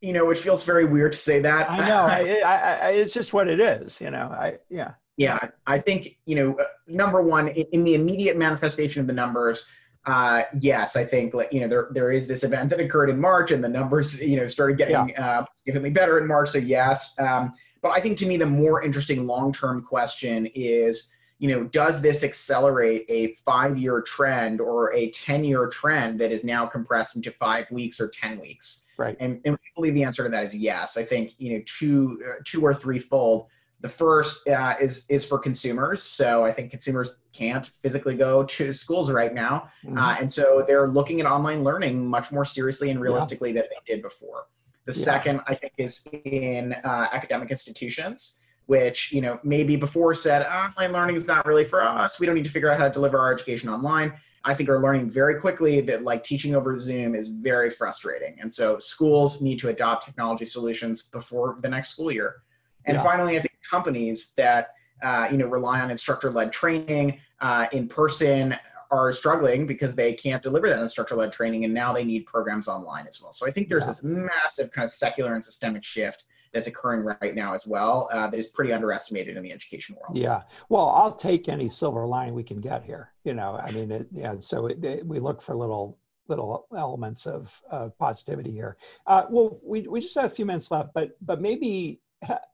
you 0.00 0.12
know, 0.14 0.30
it 0.30 0.38
feels 0.38 0.64
very 0.64 0.86
weird 0.86 1.12
to 1.12 1.18
say 1.18 1.40
that. 1.40 1.70
I 1.70 1.88
know. 1.88 2.06
I, 2.06 2.40
I, 2.44 2.56
I, 2.56 2.90
it's 2.92 3.12
just 3.12 3.32
what 3.32 3.48
it 3.48 3.60
is. 3.60 4.00
You 4.00 4.10
know. 4.10 4.28
I 4.32 4.58
yeah. 4.68 4.92
Yeah, 5.16 5.38
I 5.66 5.78
think 5.78 6.16
you 6.24 6.34
know, 6.34 6.54
uh, 6.58 6.64
number 6.86 7.20
one, 7.20 7.48
in 7.48 7.84
the 7.84 7.94
immediate 7.94 8.38
manifestation 8.38 9.02
of 9.02 9.06
the 9.06 9.12
numbers, 9.12 9.68
uh, 10.06 10.42
yes, 10.58 10.96
I 10.96 11.04
think 11.04 11.34
like 11.34 11.52
you 11.52 11.60
know 11.60 11.68
there 11.68 11.88
there 11.92 12.12
is 12.12 12.26
this 12.26 12.44
event 12.44 12.70
that 12.70 12.80
occurred 12.80 13.10
in 13.10 13.20
March, 13.20 13.50
and 13.50 13.62
the 13.62 13.68
numbers 13.68 14.20
you 14.22 14.36
know 14.36 14.46
started 14.46 14.78
getting 14.78 15.10
yeah. 15.10 15.40
uh, 15.40 15.44
significantly 15.56 15.90
better 15.90 16.18
in 16.18 16.26
March. 16.26 16.50
So 16.50 16.58
yes, 16.58 17.18
um, 17.18 17.54
but 17.82 17.92
I 17.92 18.00
think 18.00 18.16
to 18.18 18.26
me 18.26 18.36
the 18.36 18.46
more 18.46 18.82
interesting 18.82 19.26
long 19.26 19.52
term 19.52 19.82
question 19.82 20.46
is 20.54 21.10
you 21.40 21.48
know, 21.48 21.64
does 21.64 22.02
this 22.02 22.22
accelerate 22.22 23.06
a 23.08 23.34
five 23.46 23.78
year 23.78 24.02
trend 24.02 24.60
or 24.60 24.92
a 24.94 25.10
10 25.10 25.42
year 25.42 25.68
trend 25.68 26.20
that 26.20 26.30
is 26.30 26.44
now 26.44 26.66
compressed 26.66 27.16
into 27.16 27.30
five 27.30 27.68
weeks 27.70 27.98
or 27.98 28.08
10 28.08 28.38
weeks? 28.38 28.84
Right. 28.98 29.16
And, 29.20 29.40
and 29.46 29.54
we 29.54 29.70
believe 29.74 29.94
the 29.94 30.04
answer 30.04 30.22
to 30.22 30.28
that 30.28 30.44
is 30.44 30.54
yes. 30.54 30.98
I 30.98 31.02
think, 31.02 31.32
you 31.38 31.54
know, 31.54 31.62
two, 31.64 32.22
uh, 32.28 32.42
two 32.44 32.62
or 32.62 32.74
three 32.74 32.98
fold. 32.98 33.46
The 33.80 33.88
first 33.88 34.46
uh, 34.48 34.74
is 34.80 35.06
is 35.08 35.24
for 35.24 35.38
consumers. 35.38 36.02
So 36.02 36.44
I 36.44 36.52
think 36.52 36.70
consumers 36.70 37.16
can't 37.32 37.64
physically 37.66 38.14
go 38.14 38.44
to 38.44 38.72
schools 38.72 39.10
right 39.10 39.32
now, 39.32 39.68
mm-hmm. 39.84 39.96
uh, 39.96 40.16
and 40.20 40.30
so 40.30 40.64
they're 40.66 40.88
looking 40.88 41.20
at 41.20 41.26
online 41.26 41.64
learning 41.64 42.06
much 42.06 42.30
more 42.30 42.44
seriously 42.44 42.90
and 42.90 43.00
realistically 43.00 43.50
yeah. 43.50 43.62
than 43.62 43.70
they 43.70 43.94
did 43.94 44.02
before. 44.02 44.46
The 44.84 44.92
yeah. 44.92 45.04
second, 45.04 45.40
I 45.46 45.54
think, 45.54 45.72
is 45.78 46.06
in 46.24 46.74
uh, 46.84 47.08
academic 47.12 47.50
institutions 47.50 48.36
which 48.70 49.10
you 49.10 49.20
know 49.20 49.40
maybe 49.42 49.74
before 49.74 50.14
said 50.14 50.46
ah, 50.48 50.68
online 50.68 50.92
learning 50.92 51.16
is 51.16 51.26
not 51.26 51.44
really 51.44 51.64
for 51.64 51.82
us 51.82 52.20
we 52.20 52.24
don't 52.24 52.36
need 52.36 52.44
to 52.44 52.50
figure 52.50 52.70
out 52.70 52.78
how 52.78 52.84
to 52.84 52.92
deliver 52.92 53.18
our 53.18 53.32
education 53.34 53.68
online 53.68 54.12
i 54.44 54.54
think 54.54 54.68
are 54.68 54.80
learning 54.80 55.10
very 55.10 55.40
quickly 55.40 55.80
that 55.80 56.04
like 56.04 56.22
teaching 56.22 56.54
over 56.54 56.78
zoom 56.78 57.16
is 57.16 57.26
very 57.26 57.68
frustrating 57.68 58.38
and 58.40 58.54
so 58.54 58.78
schools 58.78 59.42
need 59.42 59.58
to 59.58 59.70
adopt 59.70 60.06
technology 60.06 60.44
solutions 60.44 61.02
before 61.02 61.58
the 61.62 61.68
next 61.68 61.88
school 61.88 62.12
year 62.12 62.42
and 62.84 62.96
yeah. 62.96 63.02
finally 63.02 63.36
i 63.36 63.40
think 63.40 63.49
companies 63.70 64.32
that 64.36 64.74
uh, 65.02 65.28
you 65.30 65.38
know 65.38 65.46
rely 65.46 65.80
on 65.80 65.90
instructor-led 65.90 66.52
training 66.52 67.18
uh, 67.40 67.66
in 67.72 67.88
person 67.88 68.56
are 68.90 69.12
struggling 69.12 69.66
because 69.66 69.94
they 69.94 70.12
can't 70.12 70.42
deliver 70.42 70.68
that 70.68 70.80
instructor-led 70.80 71.32
training 71.32 71.64
and 71.64 71.72
now 71.72 71.92
they 71.92 72.04
need 72.04 72.26
programs 72.26 72.66
online 72.66 73.06
as 73.06 73.22
well 73.22 73.32
so 73.32 73.46
i 73.46 73.50
think 73.50 73.68
there's 73.68 73.84
yeah. 73.84 73.88
this 73.88 74.02
massive 74.02 74.70
kind 74.72 74.84
of 74.84 74.90
secular 74.90 75.34
and 75.34 75.44
systemic 75.44 75.84
shift 75.84 76.24
that's 76.52 76.66
occurring 76.66 77.02
right 77.02 77.34
now 77.34 77.54
as 77.54 77.66
well 77.66 78.08
uh, 78.12 78.28
that 78.28 78.36
is 78.36 78.48
pretty 78.48 78.72
underestimated 78.72 79.36
in 79.36 79.42
the 79.42 79.52
education 79.52 79.96
world. 80.00 80.16
Yeah, 80.16 80.42
well, 80.68 80.88
I'll 80.90 81.14
take 81.14 81.48
any 81.48 81.68
silver 81.68 82.06
lining 82.06 82.34
we 82.34 82.42
can 82.42 82.60
get 82.60 82.82
here. 82.82 83.12
You 83.24 83.34
know, 83.34 83.60
I 83.62 83.70
mean, 83.70 83.90
it, 83.90 84.08
yeah. 84.12 84.34
So 84.40 84.66
it, 84.66 84.84
it, 84.84 85.06
we 85.06 85.20
look 85.20 85.42
for 85.42 85.54
little 85.54 85.98
little 86.28 86.66
elements 86.76 87.26
of, 87.26 87.50
of 87.70 87.96
positivity 87.98 88.50
here. 88.50 88.76
Uh, 89.06 89.24
well, 89.30 89.60
we 89.62 89.82
we 89.82 90.00
just 90.00 90.14
have 90.14 90.30
a 90.30 90.34
few 90.34 90.46
minutes 90.46 90.70
left, 90.70 90.90
but 90.94 91.16
but 91.22 91.40
maybe 91.40 92.00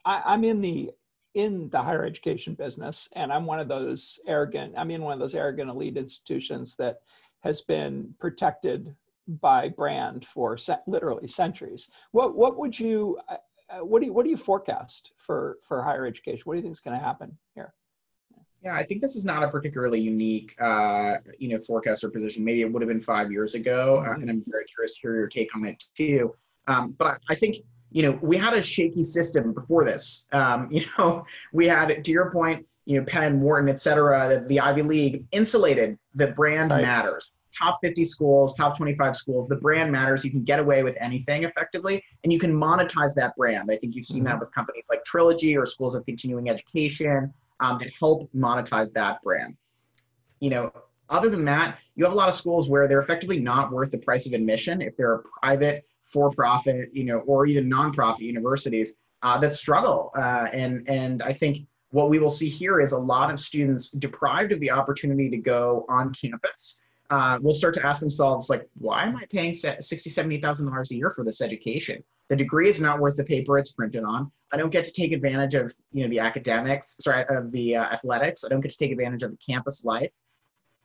I, 0.05 0.23
I'm 0.25 0.45
in 0.45 0.61
the 0.61 0.91
in 1.37 1.69
the 1.69 1.81
higher 1.81 2.05
education 2.05 2.55
business, 2.55 3.09
and 3.13 3.33
I'm 3.33 3.47
one 3.47 3.61
of 3.61 3.69
those 3.69 4.19
arrogant. 4.27 4.75
I'm 4.77 4.91
in 4.91 5.03
one 5.03 5.13
of 5.13 5.19
those 5.19 5.35
arrogant 5.35 5.71
elite 5.71 5.97
institutions 5.97 6.77
that 6.77 7.03
has 7.41 7.61
been 7.61 8.15
protected 8.19 8.97
by 9.29 9.69
brand 9.69 10.27
for 10.33 10.57
literally 10.87 11.29
centuries. 11.29 11.91
What 12.13 12.35
what 12.35 12.59
would 12.59 12.79
you? 12.79 13.19
uh, 13.69 13.85
what 13.85 14.01
do 14.01 14.07
you 14.07 14.13
what 14.13 14.25
do 14.25 14.31
you 14.31 14.37
forecast 14.37 15.13
for 15.19 15.59
for 15.63 15.83
higher 15.83 16.07
education? 16.07 16.43
What 16.45 16.55
do 16.55 16.59
you 16.59 16.63
think 16.63 16.73
is 16.73 16.81
going 16.81 16.99
to 16.99 17.05
happen 17.05 17.37
here? 17.55 17.75
Yeah, 18.63 18.75
I 18.75 18.85
think 18.85 19.03
this 19.03 19.17
is 19.17 19.25
not 19.25 19.43
a 19.43 19.49
particularly 19.49 20.01
unique, 20.01 20.57
uh, 20.61 21.17
you 21.39 21.51
know, 21.51 21.63
forecast 21.63 22.03
or 22.03 22.11
position. 22.11 22.45
Maybe 22.45 22.63
it 22.63 22.73
would 22.73 22.83
have 22.83 22.89
been 22.89 23.01
five 23.01 23.31
years 23.31 23.55
ago, 23.55 23.99
uh, 23.99 24.09
mm-hmm. 24.09 24.23
and 24.23 24.31
I'm 24.31 24.43
very 24.47 24.65
curious 24.65 24.95
to 24.95 25.01
hear 25.03 25.15
your 25.15 25.29
take 25.29 25.55
on 25.55 25.65
it 25.67 25.85
too. 25.97 26.35
Um, 26.67 26.95
but 26.99 27.21
I 27.29 27.35
think 27.35 27.59
you 27.91 28.03
know 28.03 28.19
we 28.23 28.37
had 28.37 28.55
a 28.55 28.63
shaky 28.63 29.03
system 29.03 29.53
before 29.53 29.85
this. 29.85 30.27
Um, 30.33 30.69
you 30.71 30.85
know, 30.99 31.25
we 31.53 31.67
had 31.67 32.05
to 32.05 32.11
your 32.11 32.31
point, 32.31 32.67
you 32.85 32.99
know, 32.99 33.05
Penn, 33.05 33.41
Wharton, 33.41 33.69
et 33.69 33.81
cetera, 33.81 34.29
the, 34.29 34.47
the 34.49 34.61
Ivy 34.61 34.83
League 34.83 35.25
insulated. 35.33 35.99
The 36.15 36.29
brand 36.29 36.71
right. 36.71 36.83
matters. 36.83 37.31
Top 37.57 37.79
50 37.83 38.05
schools, 38.05 38.55
top 38.55 38.77
25 38.77 39.17
schools, 39.17 39.49
the 39.49 39.57
brand 39.57 39.91
matters. 39.91 40.23
You 40.25 40.31
can 40.31 40.45
get 40.45 40.59
away 40.59 40.83
with 40.83 40.95
anything 41.01 41.45
effectively, 41.45 42.05
and 42.23 42.31
you 42.31 42.39
can 42.39 42.53
monetize 42.53 43.15
that 43.15 43.35
brand. 43.35 43.71
I 43.71 43.79
think 43.79 43.95
you've 43.95 44.05
seen 44.05 44.19
mm-hmm. 44.19 44.27
that 44.27 44.41
with 44.41 44.55
companies 44.55 44.89
like 44.91 45.05
Trilogy 45.05 45.57
or 45.57 45.65
schools 45.65 45.95
of 45.95 46.05
continuing 46.05 46.51
education 46.51 47.33
um, 47.61 47.79
that 47.79 47.89
help 47.99 48.29
monetize 48.35 48.93
that 48.93 49.23
brand. 49.23 49.57
You 50.41 50.51
know, 50.51 50.73
other 51.09 51.31
than 51.31 51.45
that, 51.47 51.79
you 51.95 52.05
have 52.05 52.13
a 52.13 52.17
lot 52.17 52.29
of 52.29 52.35
schools 52.35 52.69
where 52.69 52.89
they're 52.89 52.99
effectively 52.99 53.39
not 53.39 53.73
worth 53.73 53.91
the 53.91 53.99
price 53.99 54.27
of 54.27 54.33
admission 54.33 54.83
if 54.83 54.97
they're 54.97 55.15
a 55.15 55.23
private, 55.41 55.87
for-profit, 56.07 56.91
you 56.93 57.05
know, 57.05 57.19
or 57.21 57.47
even 57.47 57.71
nonprofit 57.71 58.21
universities 58.21 58.97
uh, 59.23 59.39
that 59.39 59.55
struggle. 59.55 60.13
Uh, 60.17 60.47
and 60.53 60.89
and 60.89 61.23
I 61.23 61.33
think 61.33 61.67
what 61.91 62.11
we 62.11 62.19
will 62.19 62.31
see 62.31 62.49
here 62.49 62.81
is 62.81 62.93
a 62.93 62.99
lot 62.99 63.31
of 63.31 63.39
students 63.39 63.91
deprived 63.91 64.53
of 64.53 64.61
the 64.61 64.71
opportunity 64.71 65.29
to 65.31 65.39
go 65.39 65.85
on 65.89 66.13
campus. 66.13 66.83
Uh, 67.09 67.39
will 67.41 67.55
start 67.55 67.73
to 67.73 67.87
ask 67.87 68.01
themselves 68.01 68.51
like, 68.51 68.69
why 68.79 69.05
am 69.05 69.17
I 69.17 69.25
paying 69.31 69.55
sixty, 69.55 70.11
seventy 70.11 70.41
thousand 70.41 70.67
dollars 70.67 70.91
a 70.91 70.97
year 70.97 71.11
for 71.11 71.25
this 71.25 71.41
education? 71.41 72.03
The 72.29 72.35
degree 72.35 72.69
is 72.69 72.81
not 72.81 72.99
worth 72.99 73.17
the 73.17 73.23
paper 73.23 73.57
it's 73.59 73.73
printed 73.73 74.03
on. 74.03 74.33
I 74.53 74.57
don't 74.57 74.71
get 74.71 74.85
to 74.85 74.93
take 74.93 75.13
advantage 75.13 75.55
of 75.55 75.73
you 75.93 76.03
know 76.03 76.11
the 76.11 76.19
academics, 76.19 76.97
sorry, 77.01 77.25
of 77.29 77.53
the 77.53 77.77
uh, 77.77 77.85
athletics. 77.85 78.45
I 78.45 78.49
don't 78.49 78.61
get 78.61 78.73
to 78.73 78.79
take 78.79 78.91
advantage 78.91 79.23
of 79.23 79.31
the 79.31 79.39
campus 79.39 79.85
life. 79.85 80.13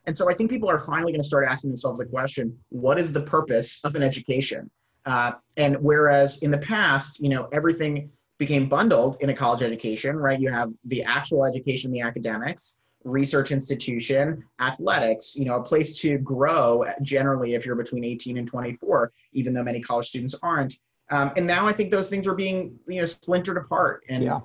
And 0.05 0.17
so 0.17 0.29
I 0.29 0.34
think 0.34 0.49
people 0.49 0.69
are 0.69 0.79
finally 0.79 1.12
going 1.12 1.21
to 1.21 1.27
start 1.27 1.47
asking 1.47 1.69
themselves 1.69 1.99
the 1.99 2.05
question, 2.07 2.57
what 2.69 2.99
is 2.99 3.13
the 3.13 3.21
purpose 3.21 3.79
of 3.84 3.93
an 3.95 4.01
education? 4.01 4.69
Uh, 5.06 5.34
and 5.58 5.78
whereas 5.82 6.44
in 6.44 6.52
the 6.52 6.58
past, 6.58 7.20
you 7.20 7.30
know, 7.30 7.48
everything 7.52 8.10
became 8.38 8.68
bundled 8.68 9.18
in 9.22 9.30
a 9.30 9.36
college 9.36 9.62
education, 9.62 10.16
right? 10.16 10.40
You 10.40 10.52
have 10.52 10.72
the 10.86 11.04
actual 11.04 11.46
education, 11.46 11.92
the 11.92 12.02
academics, 12.02 12.80
research 13.04 13.52
institution, 13.52 14.44
athletics, 14.60 15.36
you 15.36 15.46
know, 15.46 15.56
a 15.56 15.64
place 15.64 15.98
to 16.00 16.18
grow 16.20 16.86
generally 17.02 17.54
if 17.54 17.66
you're 17.66 17.76
between 17.76 18.04
18 18.04 18.38
and 18.38 18.48
24, 18.48 19.12
even 19.34 19.54
though 19.54 19.64
many 19.64 19.82
college 19.82 20.10
students 20.10 20.36
aren't. 20.42 20.78
Um, 21.10 21.32
and 21.36 21.46
now 21.46 21.68
I 21.68 21.74
think 21.74 21.92
those 21.92 22.10
things 22.10 22.28
are 22.28 22.36
being, 22.36 22.78
you 22.88 23.00
know, 23.00 23.06
splintered 23.06 23.58
apart. 23.58 24.04
And 24.10 24.24
yeah. 24.24 24.40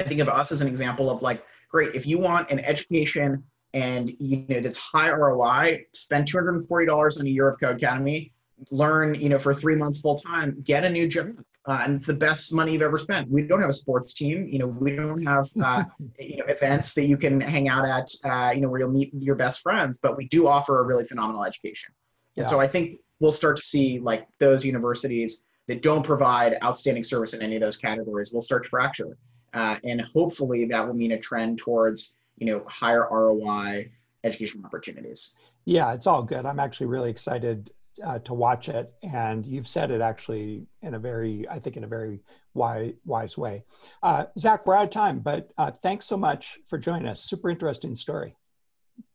I 0.00 0.04
think 0.04 0.20
of 0.20 0.28
us 0.28 0.52
as 0.52 0.60
an 0.60 0.68
example 0.68 1.10
of 1.10 1.22
like, 1.22 1.44
great, 1.70 1.94
if 1.94 2.06
you 2.06 2.18
want 2.18 2.50
an 2.50 2.60
education 2.60 3.44
and 3.74 4.10
you 4.18 4.46
know 4.48 4.60
that's 4.60 4.78
high 4.78 5.10
ROI, 5.10 5.84
spend 5.92 6.26
$240 6.26 7.20
on 7.20 7.26
a 7.26 7.28
year 7.28 7.48
of 7.48 7.58
Codecademy, 7.60 8.32
learn 8.70 9.14
you 9.14 9.28
know 9.28 9.38
for 9.38 9.54
three 9.54 9.76
months 9.76 10.00
full 10.00 10.16
time, 10.16 10.60
get 10.62 10.84
a 10.84 10.90
new 10.90 11.08
job. 11.08 11.30
Uh, 11.66 11.82
and 11.84 11.96
it's 11.96 12.06
the 12.06 12.14
best 12.14 12.50
money 12.50 12.72
you've 12.72 12.80
ever 12.80 12.96
spent. 12.96 13.30
We 13.30 13.42
don't 13.42 13.60
have 13.60 13.68
a 13.68 13.74
sports 13.74 14.14
team, 14.14 14.48
you 14.48 14.58
know. 14.58 14.66
We 14.66 14.96
don't 14.96 15.22
have 15.26 15.46
uh, 15.62 15.84
you 16.18 16.38
know 16.38 16.46
events 16.46 16.94
that 16.94 17.04
you 17.04 17.18
can 17.18 17.40
hang 17.40 17.68
out 17.68 17.84
at, 17.84 18.08
uh, 18.24 18.52
you 18.52 18.62
know, 18.62 18.70
where 18.70 18.80
you'll 18.80 18.90
meet 18.90 19.12
your 19.12 19.34
best 19.34 19.60
friends. 19.60 19.98
But 19.98 20.16
we 20.16 20.26
do 20.28 20.48
offer 20.48 20.80
a 20.80 20.82
really 20.84 21.04
phenomenal 21.04 21.44
education, 21.44 21.92
yeah. 22.34 22.42
and 22.42 22.48
so 22.48 22.58
I 22.58 22.66
think 22.66 23.00
we'll 23.20 23.32
start 23.32 23.58
to 23.58 23.62
see 23.62 23.98
like 23.98 24.26
those 24.38 24.64
universities 24.64 25.44
that 25.66 25.82
don't 25.82 26.02
provide 26.02 26.56
outstanding 26.62 27.04
service 27.04 27.34
in 27.34 27.42
any 27.42 27.56
of 27.56 27.60
those 27.60 27.76
categories 27.76 28.32
will 28.32 28.40
start 28.40 28.62
to 28.62 28.70
fracture, 28.70 29.18
uh, 29.52 29.76
and 29.84 30.00
hopefully 30.00 30.64
that 30.64 30.86
will 30.86 30.94
mean 30.94 31.12
a 31.12 31.18
trend 31.18 31.58
towards 31.58 32.14
you 32.38 32.46
know 32.46 32.64
higher 32.66 33.06
ROI 33.10 33.90
education 34.24 34.64
opportunities. 34.64 35.34
Yeah, 35.66 35.92
it's 35.92 36.06
all 36.06 36.22
good. 36.22 36.46
I'm 36.46 36.60
actually 36.60 36.86
really 36.86 37.10
excited 37.10 37.70
uh, 38.04 38.18
to 38.20 38.34
watch 38.34 38.68
it, 38.68 38.92
and 39.02 39.46
you've 39.46 39.68
said 39.68 39.90
it 39.90 40.00
actually 40.00 40.66
in 40.82 40.94
a 40.94 40.98
very, 40.98 41.46
I 41.48 41.58
think, 41.58 41.76
in 41.76 41.84
a 41.84 41.88
very 41.88 42.20
wise, 42.54 42.94
wise 43.04 43.38
way. 43.38 43.64
Uh, 44.02 44.24
Zach, 44.38 44.66
we're 44.66 44.74
out 44.74 44.84
of 44.84 44.90
time, 44.90 45.20
but 45.20 45.50
uh, 45.58 45.70
thanks 45.82 46.06
so 46.06 46.16
much 46.16 46.58
for 46.68 46.78
joining 46.78 47.06
us. 47.06 47.22
Super 47.22 47.50
interesting 47.50 47.94
story. 47.94 48.34